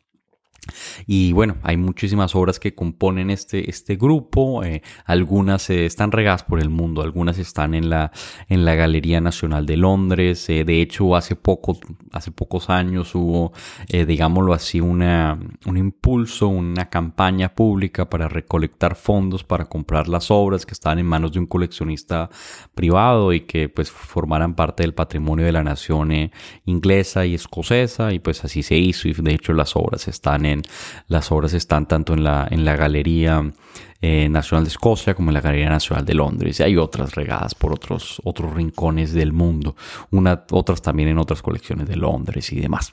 Y 1.06 1.32
bueno, 1.32 1.56
hay 1.62 1.76
muchísimas 1.76 2.34
obras 2.34 2.58
que 2.60 2.74
componen 2.74 3.30
este, 3.30 3.68
este 3.70 3.96
grupo. 3.96 4.62
Eh, 4.64 4.82
algunas 5.04 5.70
eh, 5.70 5.86
están 5.86 6.12
regadas 6.12 6.42
por 6.44 6.60
el 6.60 6.70
mundo, 6.70 7.02
algunas 7.02 7.38
están 7.38 7.74
en 7.74 7.90
la, 7.90 8.12
en 8.48 8.64
la 8.64 8.74
Galería 8.74 9.20
Nacional 9.20 9.66
de 9.66 9.76
Londres. 9.76 10.48
Eh, 10.48 10.64
de 10.64 10.80
hecho, 10.82 11.16
hace, 11.16 11.36
poco, 11.36 11.78
hace 12.12 12.30
pocos 12.30 12.70
años 12.70 13.14
hubo, 13.14 13.52
digámoslo 13.88 14.52
así, 14.52 14.80
una, 14.80 15.38
un 15.66 15.76
impulso, 15.76 16.48
una 16.48 16.88
campaña 16.88 17.54
pública 17.54 18.08
para 18.08 18.28
recolectar 18.28 18.94
fondos 18.94 19.44
para 19.44 19.66
comprar 19.66 20.08
las 20.08 20.30
obras 20.30 20.66
que 20.66 20.72
estaban 20.72 20.98
en 20.98 21.06
manos 21.06 21.32
de 21.32 21.38
un 21.38 21.46
coleccionista 21.46 22.30
privado 22.74 23.32
y 23.32 23.40
que 23.40 23.68
pues 23.68 23.90
formaran 23.90 24.54
parte 24.54 24.82
del 24.82 24.94
patrimonio 24.94 25.44
de 25.44 25.52
la 25.52 25.62
nación 25.62 26.30
inglesa 26.64 27.26
y 27.26 27.34
escocesa. 27.34 28.12
Y 28.12 28.18
pues 28.18 28.44
así 28.44 28.62
se 28.62 28.76
hizo 28.76 29.08
y 29.08 29.12
de 29.12 29.34
hecho 29.34 29.52
las 29.52 29.76
obras 29.76 30.08
están 30.08 30.44
en 30.46 30.57
las 31.06 31.30
obras 31.32 31.54
están 31.54 31.86
tanto 31.86 32.14
en 32.14 32.24
la, 32.24 32.46
en 32.50 32.64
la 32.64 32.76
Galería 32.76 33.52
eh, 34.00 34.28
Nacional 34.28 34.64
de 34.64 34.70
Escocia 34.70 35.14
como 35.14 35.30
en 35.30 35.34
la 35.34 35.40
Galería 35.40 35.68
Nacional 35.68 36.04
de 36.04 36.14
Londres. 36.14 36.60
Y 36.60 36.62
hay 36.62 36.76
otras 36.76 37.14
regadas 37.14 37.54
por 37.54 37.72
otros, 37.72 38.20
otros 38.24 38.54
rincones 38.54 39.12
del 39.12 39.32
mundo, 39.32 39.76
una, 40.10 40.44
otras 40.50 40.82
también 40.82 41.08
en 41.08 41.18
otras 41.18 41.42
colecciones 41.42 41.88
de 41.88 41.96
Londres 41.96 42.52
y 42.52 42.60
demás. 42.60 42.92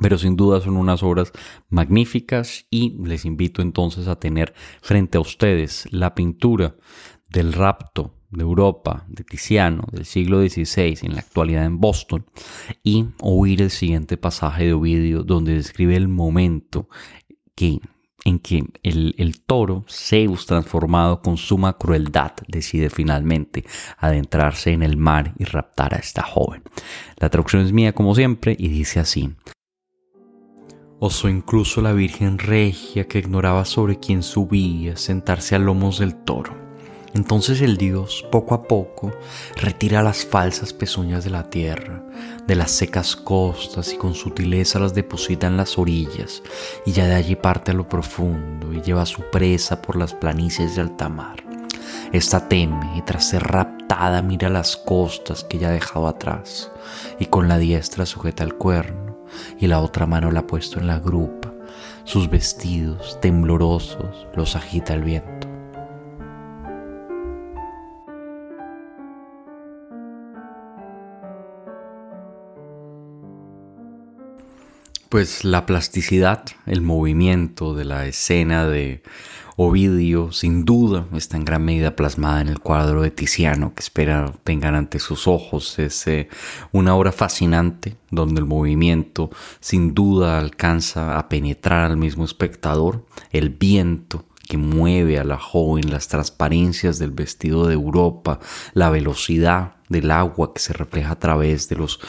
Pero 0.00 0.18
sin 0.18 0.34
duda 0.34 0.60
son 0.60 0.76
unas 0.76 1.02
obras 1.02 1.30
magníficas 1.68 2.66
y 2.70 2.96
les 3.04 3.24
invito 3.24 3.62
entonces 3.62 4.08
a 4.08 4.18
tener 4.18 4.54
frente 4.80 5.18
a 5.18 5.20
ustedes 5.20 5.86
la 5.92 6.14
pintura 6.14 6.74
del 7.28 7.52
rapto 7.52 8.14
de 8.34 8.42
Europa, 8.42 9.04
de 9.08 9.24
Tiziano, 9.24 9.84
del 9.90 10.04
siglo 10.04 10.40
XVI, 10.40 10.98
en 11.02 11.14
la 11.14 11.20
actualidad 11.20 11.64
en 11.64 11.80
Boston, 11.80 12.26
y 12.82 13.06
oír 13.20 13.62
el 13.62 13.70
siguiente 13.70 14.16
pasaje 14.16 14.64
de 14.66 14.72
Ovidio 14.74 15.22
donde 15.22 15.54
describe 15.54 15.96
el 15.96 16.08
momento 16.08 16.88
en 18.24 18.38
que 18.38 18.64
el, 18.82 19.14
el 19.18 19.40
toro, 19.42 19.84
Zeus 19.88 20.46
transformado 20.46 21.20
con 21.20 21.36
suma 21.36 21.76
crueldad, 21.76 22.32
decide 22.48 22.90
finalmente 22.90 23.64
adentrarse 23.98 24.72
en 24.72 24.82
el 24.82 24.96
mar 24.96 25.34
y 25.38 25.44
raptar 25.44 25.94
a 25.94 25.98
esta 25.98 26.22
joven. 26.22 26.62
La 27.18 27.28
traducción 27.28 27.64
es 27.64 27.72
mía 27.72 27.92
como 27.92 28.14
siempre 28.14 28.56
y 28.58 28.68
dice 28.68 29.00
así. 29.00 29.34
Osó 31.00 31.28
incluso 31.28 31.82
la 31.82 31.92
Virgen 31.92 32.38
Regia 32.38 33.06
que 33.06 33.18
ignoraba 33.18 33.64
sobre 33.64 33.98
quién 33.98 34.22
subía 34.22 34.96
sentarse 34.96 35.54
a 35.54 35.58
lomos 35.58 35.98
del 35.98 36.14
toro 36.14 36.63
entonces 37.14 37.60
el 37.60 37.76
Dios, 37.76 38.26
poco 38.32 38.54
a 38.54 38.64
poco, 38.64 39.12
retira 39.54 40.02
las 40.02 40.24
falsas 40.24 40.72
pezuñas 40.72 41.22
de 41.22 41.30
la 41.30 41.48
tierra, 41.48 42.02
de 42.44 42.56
las 42.56 42.72
secas 42.72 43.14
costas 43.14 43.92
y 43.92 43.96
con 43.96 44.14
sutileza 44.14 44.80
las 44.80 44.94
deposita 44.94 45.46
en 45.46 45.56
las 45.56 45.78
orillas, 45.78 46.42
y 46.84 46.90
ya 46.90 47.06
de 47.06 47.14
allí 47.14 47.36
parte 47.36 47.70
a 47.70 47.74
lo 47.74 47.88
profundo 47.88 48.72
y 48.72 48.82
lleva 48.82 49.06
su 49.06 49.22
presa 49.30 49.80
por 49.80 49.94
las 49.94 50.12
planicies 50.12 50.74
de 50.74 50.82
alta 50.82 51.08
mar. 51.08 51.36
Esta 52.12 52.48
teme 52.48 52.96
y 52.96 53.02
tras 53.02 53.28
ser 53.28 53.44
raptada 53.44 54.20
mira 54.20 54.50
las 54.50 54.76
costas 54.76 55.44
que 55.44 55.58
ya 55.58 55.68
ha 55.68 55.72
dejado 55.72 56.08
atrás, 56.08 56.72
y 57.20 57.26
con 57.26 57.46
la 57.46 57.58
diestra 57.58 58.06
sujeta 58.06 58.42
el 58.42 58.54
cuerno, 58.54 59.20
y 59.58 59.68
la 59.68 59.80
otra 59.80 60.06
mano 60.06 60.32
la 60.32 60.40
ha 60.40 60.46
puesto 60.48 60.80
en 60.80 60.88
la 60.88 60.98
grupa. 60.98 61.52
Sus 62.02 62.28
vestidos, 62.28 63.18
temblorosos, 63.20 64.26
los 64.34 64.56
agita 64.56 64.94
el 64.94 65.04
viento. 65.04 65.53
Pues 75.14 75.44
la 75.44 75.64
plasticidad, 75.64 76.44
el 76.66 76.80
movimiento 76.80 77.76
de 77.76 77.84
la 77.84 78.04
escena 78.04 78.66
de 78.66 79.04
Ovidio, 79.54 80.32
sin 80.32 80.64
duda, 80.64 81.06
está 81.14 81.36
en 81.36 81.44
gran 81.44 81.64
medida 81.64 81.94
plasmada 81.94 82.40
en 82.40 82.48
el 82.48 82.58
cuadro 82.58 83.00
de 83.00 83.12
Tiziano 83.12 83.76
que 83.76 83.80
espera 83.84 84.32
tengan 84.42 84.74
ante 84.74 84.98
sus 84.98 85.28
ojos. 85.28 85.78
Es 85.78 86.04
una 86.72 86.96
obra 86.96 87.12
fascinante 87.12 87.96
donde 88.10 88.40
el 88.40 88.46
movimiento 88.46 89.30
sin 89.60 89.94
duda 89.94 90.40
alcanza 90.40 91.16
a 91.16 91.28
penetrar 91.28 91.88
al 91.88 91.96
mismo 91.96 92.24
espectador. 92.24 93.06
El 93.30 93.50
viento 93.50 94.24
que 94.48 94.58
mueve 94.58 95.20
a 95.20 95.24
la 95.24 95.38
joven, 95.38 95.92
las 95.92 96.08
transparencias 96.08 96.98
del 96.98 97.12
vestido 97.12 97.68
de 97.68 97.74
Europa, 97.74 98.40
la 98.72 98.90
velocidad 98.90 99.74
del 99.94 100.10
agua 100.10 100.52
que 100.52 100.60
se 100.60 100.72
refleja 100.72 101.12
a 101.12 101.18
través 101.18 101.68
de 101.68 101.76
los 101.76 102.00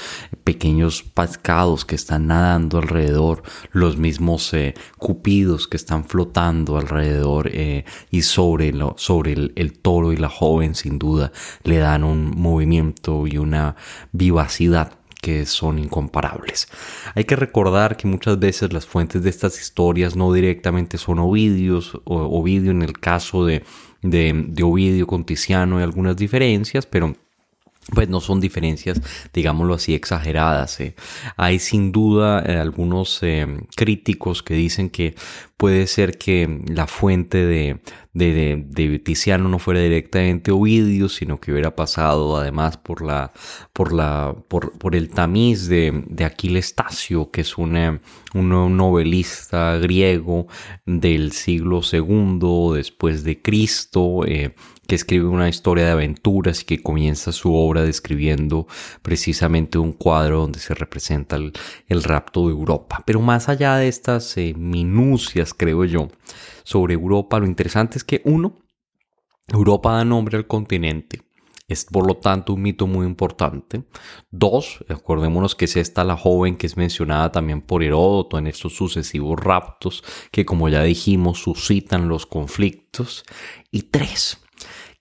pequeños 0.43 1.03
pescados 1.03 1.85
que 1.85 1.95
están 1.95 2.27
nadando 2.27 2.79
alrededor, 2.79 3.43
los 3.71 3.97
mismos 3.97 4.53
eh, 4.53 4.73
cupidos 4.97 5.67
que 5.67 5.77
están 5.77 6.05
flotando 6.05 6.77
alrededor 6.77 7.49
eh, 7.53 7.85
y 8.09 8.23
sobre, 8.23 8.73
lo, 8.73 8.95
sobre 8.97 9.33
el, 9.33 9.53
el, 9.55 9.73
toro 9.73 10.11
y 10.11 10.17
la 10.17 10.29
joven 10.29 10.73
sin 10.73 10.97
duda 10.97 11.31
le 11.63 11.77
dan 11.77 12.03
un 12.03 12.31
movimiento 12.31 13.27
y 13.27 13.37
una 13.37 13.75
vivacidad 14.11 14.93
que 15.21 15.45
son 15.45 15.79
incomparables. 15.79 16.67
Hay 17.15 17.23
que 17.23 17.35
recordar 17.35 17.97
que 17.97 18.07
muchas 18.07 18.37
veces 18.37 18.71
las 18.73 18.85
fuentes 18.85 19.23
de 19.23 19.29
estas 19.29 19.59
historias 19.59 20.15
no 20.15 20.31
directamente 20.31 20.97
son 20.97 21.19
Ovidios, 21.19 21.99
o 22.03 22.39
Ovidio 22.39 22.71
en 22.71 22.83
el 22.83 22.99
caso 22.99 23.45
de, 23.45 23.63
de, 24.03 24.45
de 24.47 24.63
Ovidio 24.63 25.07
con 25.07 25.23
Tiziano 25.23 25.77
hay 25.77 25.83
algunas 25.83 26.15
diferencias, 26.15 26.85
pero 26.85 27.15
pues 27.93 28.09
no 28.09 28.19
son 28.19 28.41
diferencias, 28.41 29.01
digámoslo 29.33 29.75
así, 29.75 29.93
exageradas. 29.93 30.79
¿eh? 30.79 30.95
Hay 31.37 31.59
sin 31.59 31.91
duda 31.91 32.43
eh, 32.45 32.57
algunos 32.57 33.19
eh, 33.21 33.45
críticos 33.75 34.41
que 34.41 34.55
dicen 34.55 34.89
que 34.89 35.15
puede 35.57 35.85
ser 35.87 36.17
que 36.17 36.61
la 36.67 36.87
fuente 36.87 37.45
de, 37.45 37.79
de, 38.15 38.63
de, 38.65 39.00
Tiziano 39.00 39.50
no 39.50 39.60
fuera 39.60 39.81
directamente 39.81 40.51
Ovidio, 40.51 41.10
sino 41.10 41.39
que 41.39 41.51
hubiera 41.51 41.75
pasado 41.75 42.38
además 42.38 42.77
por 42.77 43.03
la, 43.03 43.34
por 43.74 43.93
la, 43.93 44.34
por, 44.48 44.72
por 44.77 44.95
el 44.95 45.10
tamiz 45.10 45.67
de, 45.67 46.03
de 46.07 46.25
Aquiles 46.25 46.74
que 47.31 47.41
es 47.41 47.57
un 47.57 47.74
novelista 48.34 49.77
griego 49.77 50.48
del 50.86 51.34
siglo 51.34 51.81
II 51.91 52.75
después 52.75 53.24
de 53.24 53.41
Cristo, 53.41 54.22
que 54.88 54.95
escribe 54.95 55.27
una 55.27 55.50
historia 55.50 55.86
de 55.86 55.91
aventuras 55.91 56.62
y 56.62 56.65
que 56.65 56.81
comienza 56.81 57.31
su 57.31 57.53
obra 57.53 57.84
describiendo 57.84 58.67
precisamente 59.01 59.77
un 59.77 59.93
cuadro 59.93 60.41
donde 60.41 60.60
se 60.60 60.74
representa 60.74 61.38
el, 61.38 62.03
rapto 62.03 62.48
de 62.48 62.53
Europa. 62.53 63.03
Pero 63.05 63.19
más 63.19 63.50
allá 63.50 63.77
de 63.77 63.88
estas 63.88 64.38
eh, 64.38 64.53
minucias, 64.55 65.53
creo 65.53 65.86
yo, 65.86 66.10
sobre 66.63 66.93
Europa, 66.93 67.39
lo 67.39 67.45
interesante 67.45 67.98
es 67.98 68.03
que 68.05 68.21
uno, 68.25 68.57
Europa 69.47 69.93
da 69.93 70.05
nombre 70.05 70.38
al 70.38 70.47
continente. 70.47 71.21
Es 71.67 71.85
por 71.85 72.05
lo 72.05 72.17
tanto 72.17 72.53
un 72.53 72.62
mito 72.62 72.85
muy 72.85 73.07
importante. 73.07 73.83
Dos, 74.29 74.85
acordémonos 74.88 75.55
que 75.55 75.65
es 75.65 75.75
esta 75.77 76.03
la 76.03 76.15
joven 76.15 76.57
que 76.57 76.67
es 76.67 76.77
mencionada 76.77 77.31
también 77.31 77.62
por 77.62 77.81
Heródoto 77.81 78.38
en 78.38 78.45
estos 78.45 78.75
sucesivos 78.75 79.39
raptos 79.39 80.03
que 80.31 80.45
como 80.45 80.69
ya 80.69 80.83
dijimos 80.83 81.39
suscitan 81.39 82.07
los 82.07 82.27
conflictos. 82.27 83.24
Y 83.71 83.83
tres, 83.83 84.45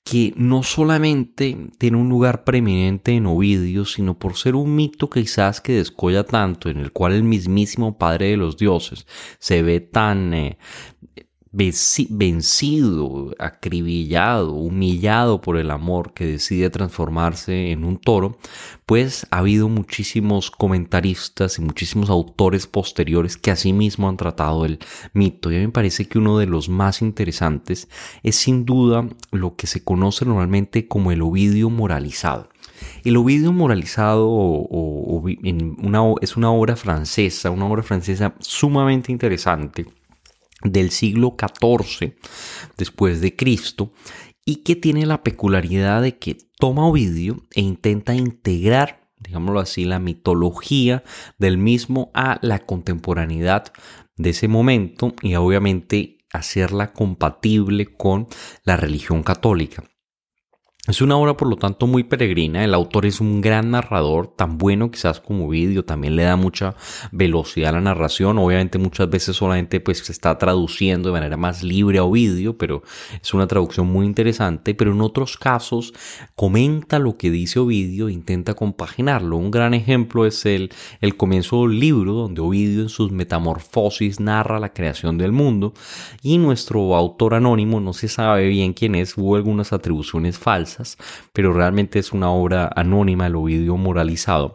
que 0.04 0.34
no 0.36 0.62
solamente 0.62 1.56
tiene 1.78 1.96
un 1.96 2.10
lugar 2.10 2.44
preeminente 2.44 3.12
en 3.12 3.24
Ovidio, 3.26 3.86
sino 3.86 4.18
por 4.18 4.36
ser 4.36 4.54
un 4.54 4.76
mito 4.76 5.08
quizás 5.08 5.62
que 5.62 5.72
descolla 5.72 6.24
tanto, 6.24 6.68
en 6.68 6.76
el 6.76 6.92
cual 6.92 7.14
el 7.14 7.24
mismísimo 7.24 7.96
Padre 7.96 8.30
de 8.30 8.36
los 8.36 8.58
Dioses 8.58 9.06
se 9.38 9.62
ve 9.62 9.80
tan 9.80 10.34
eh, 10.34 10.58
vencido, 11.54 13.32
acribillado, 13.38 14.52
humillado 14.52 15.40
por 15.40 15.56
el 15.56 15.70
amor 15.70 16.12
que 16.12 16.26
decide 16.26 16.68
transformarse 16.68 17.70
en 17.70 17.84
un 17.84 17.96
toro, 17.96 18.38
pues 18.86 19.26
ha 19.30 19.38
habido 19.38 19.68
muchísimos 19.68 20.50
comentaristas 20.50 21.58
y 21.58 21.62
muchísimos 21.62 22.10
autores 22.10 22.66
posteriores 22.66 23.36
que 23.36 23.52
asimismo 23.52 24.08
han 24.08 24.16
tratado 24.16 24.64
el 24.64 24.80
mito. 25.12 25.52
Y 25.52 25.56
a 25.56 25.58
mí 25.60 25.66
me 25.66 25.72
parece 25.72 26.08
que 26.08 26.18
uno 26.18 26.38
de 26.38 26.46
los 26.46 26.68
más 26.68 27.02
interesantes 27.02 27.88
es 28.24 28.34
sin 28.34 28.64
duda 28.64 29.08
lo 29.30 29.54
que 29.54 29.68
se 29.68 29.84
conoce 29.84 30.24
normalmente 30.24 30.88
como 30.88 31.12
el 31.12 31.22
Ovidio 31.22 31.70
moralizado. 31.70 32.48
El 33.04 33.16
Ovidio 33.16 33.52
moralizado 33.52 34.66
es 36.20 36.36
una 36.36 36.50
obra 36.50 36.74
francesa, 36.74 37.50
una 37.50 37.66
obra 37.66 37.84
francesa 37.84 38.34
sumamente 38.40 39.12
interesante 39.12 39.86
del 40.64 40.90
siglo 40.90 41.36
XIV 41.38 42.16
después 42.76 43.20
de 43.20 43.36
Cristo 43.36 43.92
y 44.44 44.56
que 44.56 44.76
tiene 44.76 45.06
la 45.06 45.22
peculiaridad 45.22 46.02
de 46.02 46.18
que 46.18 46.36
toma 46.58 46.86
Ovidio 46.86 47.42
e 47.54 47.60
intenta 47.60 48.14
integrar 48.14 49.04
digámoslo 49.24 49.60
así, 49.60 49.84
la 49.84 49.98
mitología 49.98 51.02
del 51.38 51.58
mismo 51.58 52.10
a 52.14 52.38
la 52.42 52.60
contemporaneidad 52.60 53.72
de 54.16 54.30
ese 54.30 54.48
momento 54.48 55.14
y 55.22 55.34
obviamente 55.34 56.18
hacerla 56.32 56.92
compatible 56.92 57.86
con 57.86 58.28
la 58.64 58.76
religión 58.76 59.22
católica. 59.22 59.84
Es 60.86 61.00
una 61.00 61.16
obra, 61.16 61.34
por 61.34 61.48
lo 61.48 61.56
tanto, 61.56 61.86
muy 61.86 62.04
peregrina. 62.04 62.62
El 62.62 62.74
autor 62.74 63.06
es 63.06 63.18
un 63.18 63.40
gran 63.40 63.70
narrador, 63.70 64.26
tan 64.26 64.58
bueno 64.58 64.90
quizás 64.90 65.18
como 65.18 65.48
vídeo, 65.48 65.82
también 65.86 66.14
le 66.14 66.24
da 66.24 66.36
mucha 66.36 66.76
velocidad 67.10 67.70
a 67.70 67.76
la 67.76 67.80
narración. 67.80 68.36
Obviamente 68.36 68.76
muchas 68.76 69.08
veces 69.08 69.34
solamente 69.34 69.80
pues 69.80 70.00
se 70.00 70.12
está 70.12 70.36
traduciendo 70.36 71.08
de 71.08 71.14
manera 71.14 71.38
más 71.38 71.62
libre 71.62 71.96
a 71.96 72.04
Ovidio, 72.04 72.58
pero 72.58 72.82
es 73.22 73.32
una 73.32 73.46
traducción 73.46 73.86
muy 73.86 74.04
interesante. 74.04 74.74
Pero 74.74 74.92
en 74.92 75.00
otros 75.00 75.38
casos 75.38 75.94
comenta 76.34 76.98
lo 76.98 77.16
que 77.16 77.30
dice 77.30 77.60
Ovidio 77.60 78.08
e 78.08 78.12
intenta 78.12 78.52
compaginarlo. 78.52 79.38
Un 79.38 79.50
gran 79.50 79.72
ejemplo 79.72 80.26
es 80.26 80.44
el, 80.44 80.70
el 81.00 81.16
comienzo 81.16 81.62
del 81.62 81.80
libro, 81.80 82.12
donde 82.12 82.42
Ovidio 82.42 82.82
en 82.82 82.90
sus 82.90 83.10
metamorfosis 83.10 84.20
narra 84.20 84.60
la 84.60 84.74
creación 84.74 85.16
del 85.16 85.32
mundo 85.32 85.72
y 86.20 86.36
nuestro 86.36 86.94
autor 86.94 87.32
anónimo 87.32 87.80
no 87.80 87.94
se 87.94 88.08
sabe 88.08 88.48
bien 88.48 88.74
quién 88.74 88.94
es, 88.94 89.16
hubo 89.16 89.36
algunas 89.36 89.72
atribuciones 89.72 90.38
falsas 90.38 90.73
pero 91.32 91.52
realmente 91.52 91.98
es 91.98 92.12
una 92.12 92.30
obra 92.30 92.70
anónima, 92.74 93.26
el 93.26 93.36
Ovidio 93.36 93.76
moralizado. 93.76 94.54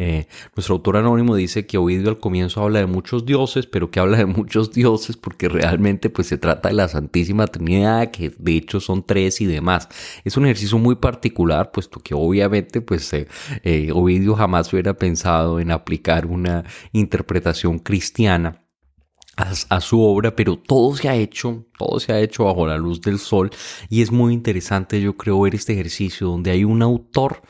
Eh, 0.00 0.28
nuestro 0.54 0.76
autor 0.76 0.96
anónimo 0.98 1.34
dice 1.34 1.66
que 1.66 1.76
Ovidio 1.76 2.08
al 2.10 2.20
comienzo 2.20 2.62
habla 2.62 2.78
de 2.78 2.86
muchos 2.86 3.26
dioses, 3.26 3.66
pero 3.66 3.90
que 3.90 3.98
habla 3.98 4.18
de 4.18 4.26
muchos 4.26 4.70
dioses 4.70 5.16
porque 5.16 5.48
realmente 5.48 6.08
pues 6.08 6.28
se 6.28 6.38
trata 6.38 6.68
de 6.68 6.76
la 6.76 6.86
Santísima 6.86 7.48
Trinidad, 7.48 8.12
que 8.12 8.30
de 8.38 8.56
hecho 8.56 8.78
son 8.78 9.04
tres 9.04 9.40
y 9.40 9.46
demás. 9.46 9.88
Es 10.24 10.36
un 10.36 10.44
ejercicio 10.44 10.78
muy 10.78 10.94
particular, 10.94 11.72
puesto 11.72 11.98
que 11.98 12.14
obviamente 12.14 12.80
pues 12.80 13.12
eh, 13.12 13.26
eh, 13.64 13.90
Ovidio 13.92 14.36
jamás 14.36 14.72
hubiera 14.72 14.94
pensado 14.94 15.58
en 15.58 15.72
aplicar 15.72 16.26
una 16.26 16.64
interpretación 16.92 17.80
cristiana 17.80 18.67
a, 19.38 19.80
su 19.80 20.02
obra, 20.02 20.34
pero 20.34 20.58
todo 20.58 20.96
se 20.96 21.08
ha 21.08 21.14
hecho, 21.14 21.64
todo 21.78 22.00
se 22.00 22.12
ha 22.12 22.20
hecho 22.20 22.44
bajo 22.44 22.66
la 22.66 22.76
luz 22.76 23.00
del 23.00 23.18
sol. 23.18 23.50
Y 23.88 24.02
es 24.02 24.10
muy 24.10 24.32
interesante 24.34 25.00
yo 25.00 25.16
creo 25.16 25.40
ver 25.40 25.54
este 25.54 25.74
ejercicio 25.74 26.26
donde 26.26 26.50
hay 26.50 26.64
un 26.64 26.82
autor 26.82 27.42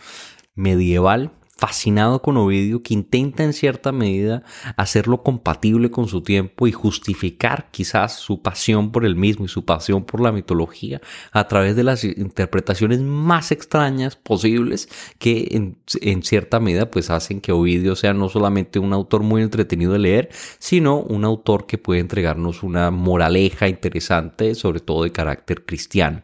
medieval 0.54 1.33
fascinado 1.59 2.23
con 2.23 2.37
Ovidio 2.37 2.85
que 2.85 2.95
intenta 2.95 3.43
en 3.43 3.53
cierta 3.53 3.91
medida 3.91 4.45
hacerlo 4.77 5.25
compatible 5.25 5.91
con 5.91 6.07
su 6.07 6.23
tiempo 6.23 6.69
y 6.69 6.73
justificar 6.73 7.69
quizás 7.73 8.15
su 8.15 8.43
pasión 8.43 8.93
por 8.93 9.05
el 9.05 9.17
mismo 9.17 9.45
y 9.45 9.49
su 9.49 9.65
pasión 9.65 10.05
por 10.05 10.21
la 10.21 10.31
mitología 10.31 11.00
a 11.33 11.49
través 11.49 11.75
de 11.75 11.83
las 11.83 12.05
interpretaciones 12.05 13.00
más 13.00 13.50
extrañas 13.50 14.15
posibles 14.15 14.88
que 15.19 15.49
en, 15.50 16.23
cierta 16.23 16.61
medida 16.61 16.91
pues 16.91 17.11
hacen 17.11 17.41
que 17.41 17.50
Ovidio 17.50 17.97
sea 17.97 18.15
no 18.15 18.29
solamente 18.29 18.79
un 18.79 18.93
autor 18.93 19.25
muy 19.25 19.43
entretenido 19.43 19.93
de 19.93 19.99
leer, 19.99 20.29
sino 20.59 21.00
un 21.00 21.25
autor 21.25 21.67
que 21.67 21.79
puede 21.79 22.00
entregarnos 22.00 22.62
una 22.62 22.93
moraleja 22.93 23.69
interesante, 23.69 24.55
sobre 24.55 24.79
todo 24.79 25.03
de 25.03 25.11
carácter 25.11 25.65
cristiano. 25.65 26.23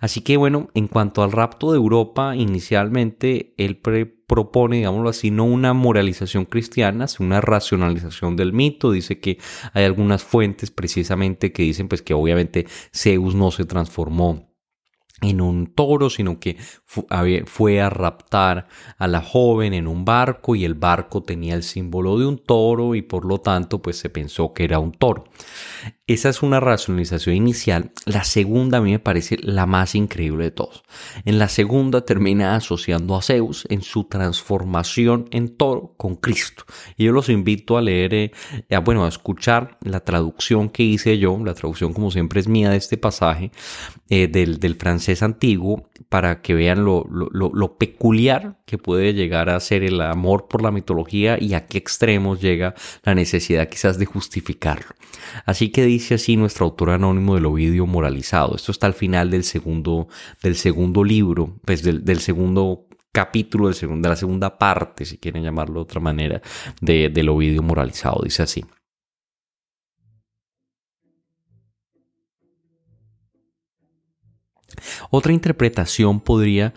Así 0.00 0.22
que 0.22 0.38
bueno, 0.38 0.70
en 0.72 0.88
cuanto 0.88 1.22
al 1.22 1.32
rapto 1.32 1.72
de 1.72 1.76
Europa, 1.76 2.34
inicialmente 2.34 3.52
él 3.58 3.76
pre 3.76 4.19
propone, 4.30 4.76
digámoslo 4.76 5.08
así, 5.08 5.32
no 5.32 5.44
una 5.44 5.72
moralización 5.72 6.44
cristiana, 6.44 7.08
sino 7.08 7.26
una 7.26 7.40
racionalización 7.40 8.36
del 8.36 8.52
mito. 8.52 8.92
Dice 8.92 9.18
que 9.18 9.38
hay 9.72 9.82
algunas 9.82 10.22
fuentes 10.22 10.70
precisamente 10.70 11.52
que 11.52 11.64
dicen 11.64 11.88
pues 11.88 12.00
que 12.00 12.14
obviamente 12.14 12.68
Zeus 12.94 13.34
no 13.34 13.50
se 13.50 13.64
transformó 13.64 14.54
en 15.20 15.40
un 15.40 15.74
toro, 15.74 16.10
sino 16.10 16.38
que 16.38 16.56
fue 16.86 17.80
a 17.80 17.90
raptar 17.90 18.68
a 18.98 19.08
la 19.08 19.20
joven 19.20 19.74
en 19.74 19.88
un 19.88 20.04
barco 20.04 20.54
y 20.54 20.64
el 20.64 20.74
barco 20.74 21.24
tenía 21.24 21.56
el 21.56 21.64
símbolo 21.64 22.16
de 22.16 22.26
un 22.26 22.38
toro 22.38 22.94
y 22.94 23.02
por 23.02 23.24
lo 23.24 23.38
tanto 23.38 23.82
pues 23.82 23.98
se 23.98 24.10
pensó 24.10 24.54
que 24.54 24.62
era 24.62 24.78
un 24.78 24.92
toro. 24.92 25.24
Esa 26.10 26.28
es 26.28 26.42
una 26.42 26.58
racionalización 26.58 27.36
inicial. 27.36 27.92
La 28.04 28.24
segunda 28.24 28.78
a 28.78 28.80
mí 28.80 28.90
me 28.90 28.98
parece 28.98 29.36
la 29.42 29.64
más 29.64 29.94
increíble 29.94 30.42
de 30.42 30.50
todos. 30.50 30.82
En 31.24 31.38
la 31.38 31.46
segunda 31.46 32.04
termina 32.04 32.56
asociando 32.56 33.14
a 33.14 33.22
Zeus 33.22 33.64
en 33.70 33.82
su 33.82 34.02
transformación 34.02 35.28
en 35.30 35.56
toro 35.56 35.94
con 35.96 36.16
Cristo. 36.16 36.64
Y 36.96 37.04
yo 37.04 37.12
los 37.12 37.28
invito 37.28 37.78
a 37.78 37.80
leer, 37.80 38.12
eh, 38.12 38.32
bueno, 38.82 39.04
a 39.04 39.08
escuchar 39.08 39.78
la 39.82 40.00
traducción 40.00 40.68
que 40.68 40.82
hice 40.82 41.16
yo, 41.16 41.38
la 41.44 41.54
traducción 41.54 41.92
como 41.92 42.10
siempre 42.10 42.40
es 42.40 42.48
mía 42.48 42.70
de 42.70 42.78
este 42.78 42.96
pasaje 42.96 43.52
eh, 44.08 44.26
del, 44.26 44.58
del, 44.58 44.74
francés 44.74 45.22
antiguo, 45.22 45.88
para 46.08 46.42
que 46.42 46.54
vean 46.54 46.84
lo, 46.84 47.06
lo, 47.08 47.78
peculiar 47.78 48.58
que 48.66 48.78
puede 48.78 49.14
llegar 49.14 49.48
a 49.48 49.60
ser 49.60 49.84
el 49.84 50.00
amor 50.00 50.48
por 50.48 50.60
la 50.60 50.72
mitología 50.72 51.38
y 51.40 51.54
a 51.54 51.66
qué 51.66 51.78
extremos 51.78 52.40
llega 52.40 52.74
la 53.04 53.14
necesidad 53.14 53.68
quizás 53.68 53.96
de 53.96 54.06
justificarlo. 54.06 54.88
Así 55.46 55.70
que 55.70 55.84
dice 55.84 55.99
así 56.10 56.36
nuestro 56.36 56.66
autor 56.66 56.90
anónimo 56.90 57.34
del 57.34 57.46
Ovidio 57.46 57.86
moralizado. 57.86 58.56
Esto 58.56 58.72
está 58.72 58.86
al 58.86 58.94
final 58.94 59.30
del 59.30 59.44
segundo, 59.44 60.08
del 60.42 60.56
segundo 60.56 61.04
libro, 61.04 61.60
pues 61.64 61.82
del, 61.82 62.20
segundo 62.20 62.86
capítulo 63.12 63.68
de 63.70 64.08
la 64.08 64.16
segunda 64.16 64.58
parte, 64.58 65.04
si 65.04 65.18
quieren 65.18 65.42
llamarlo 65.42 65.74
de 65.74 65.80
otra 65.80 66.00
manera, 66.00 66.42
de, 66.80 67.08
del 67.08 67.28
Ovidio 67.28 67.62
moralizado. 67.62 68.22
Dice 68.24 68.42
así. 68.42 68.64
Otra 75.10 75.32
interpretación 75.32 76.20
podría 76.20 76.74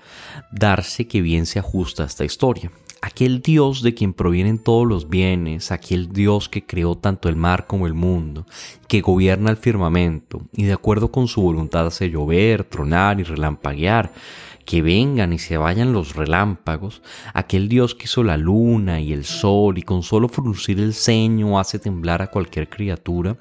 darse 0.52 1.08
que 1.08 1.22
bien 1.22 1.46
se 1.46 1.60
ajusta 1.60 2.04
a 2.04 2.08
esta 2.08 2.26
historia 2.26 2.72
aquel 3.04 3.42
Dios 3.42 3.82
de 3.82 3.94
quien 3.94 4.14
provienen 4.14 4.58
todos 4.58 4.88
los 4.88 5.10
bienes, 5.10 5.74
aquel 5.74 6.14
Dios 6.14 6.48
que 6.48 6.66
creó 6.66 6.96
tanto 6.96 7.28
el 7.28 7.36
mar 7.36 7.68
como 7.68 7.86
el 7.86 7.94
mundo, 7.94 8.46
que 8.88 9.02
gobierna 9.02 9.52
el 9.52 9.58
firmamento 9.58 10.44
y 10.54 10.64
de 10.64 10.72
acuerdo 10.72 11.12
con 11.12 11.28
su 11.28 11.42
voluntad 11.42 11.86
hace 11.86 12.10
llover, 12.10 12.64
tronar 12.64 13.20
y 13.20 13.24
relampaguear, 13.24 14.14
que 14.64 14.82
vengan 14.82 15.34
y 15.34 15.40
se 15.40 15.58
vayan 15.58 15.92
los 15.92 16.16
relámpagos, 16.16 17.02
aquel 17.34 17.68
Dios 17.68 17.94
que 17.94 18.06
hizo 18.06 18.24
la 18.24 18.38
luna 18.38 19.02
y 19.02 19.12
el 19.12 19.26
sol 19.26 19.78
y 19.78 19.82
con 19.82 20.02
solo 20.02 20.30
fruncir 20.30 20.80
el 20.80 20.94
ceño 20.94 21.60
hace 21.60 21.80
temblar 21.80 22.22
a 22.22 22.28
cualquier 22.28 22.70
criatura, 22.70 23.36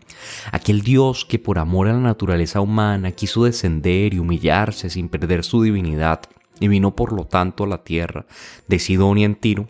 aquel 0.50 0.80
Dios 0.80 1.24
que 1.24 1.38
por 1.38 1.60
amor 1.60 1.86
a 1.86 1.92
la 1.92 2.00
naturaleza 2.00 2.60
humana 2.60 3.12
quiso 3.12 3.44
descender 3.44 4.12
y 4.12 4.18
humillarse 4.18 4.90
sin 4.90 5.08
perder 5.08 5.44
su 5.44 5.62
divinidad, 5.62 6.22
y 6.60 6.68
vino 6.68 6.94
por 6.94 7.12
lo 7.12 7.24
tanto 7.24 7.64
a 7.64 7.66
la 7.66 7.84
tierra 7.84 8.26
de 8.68 8.78
Sidonia 8.78 9.26
en 9.26 9.34
Tiro. 9.34 9.68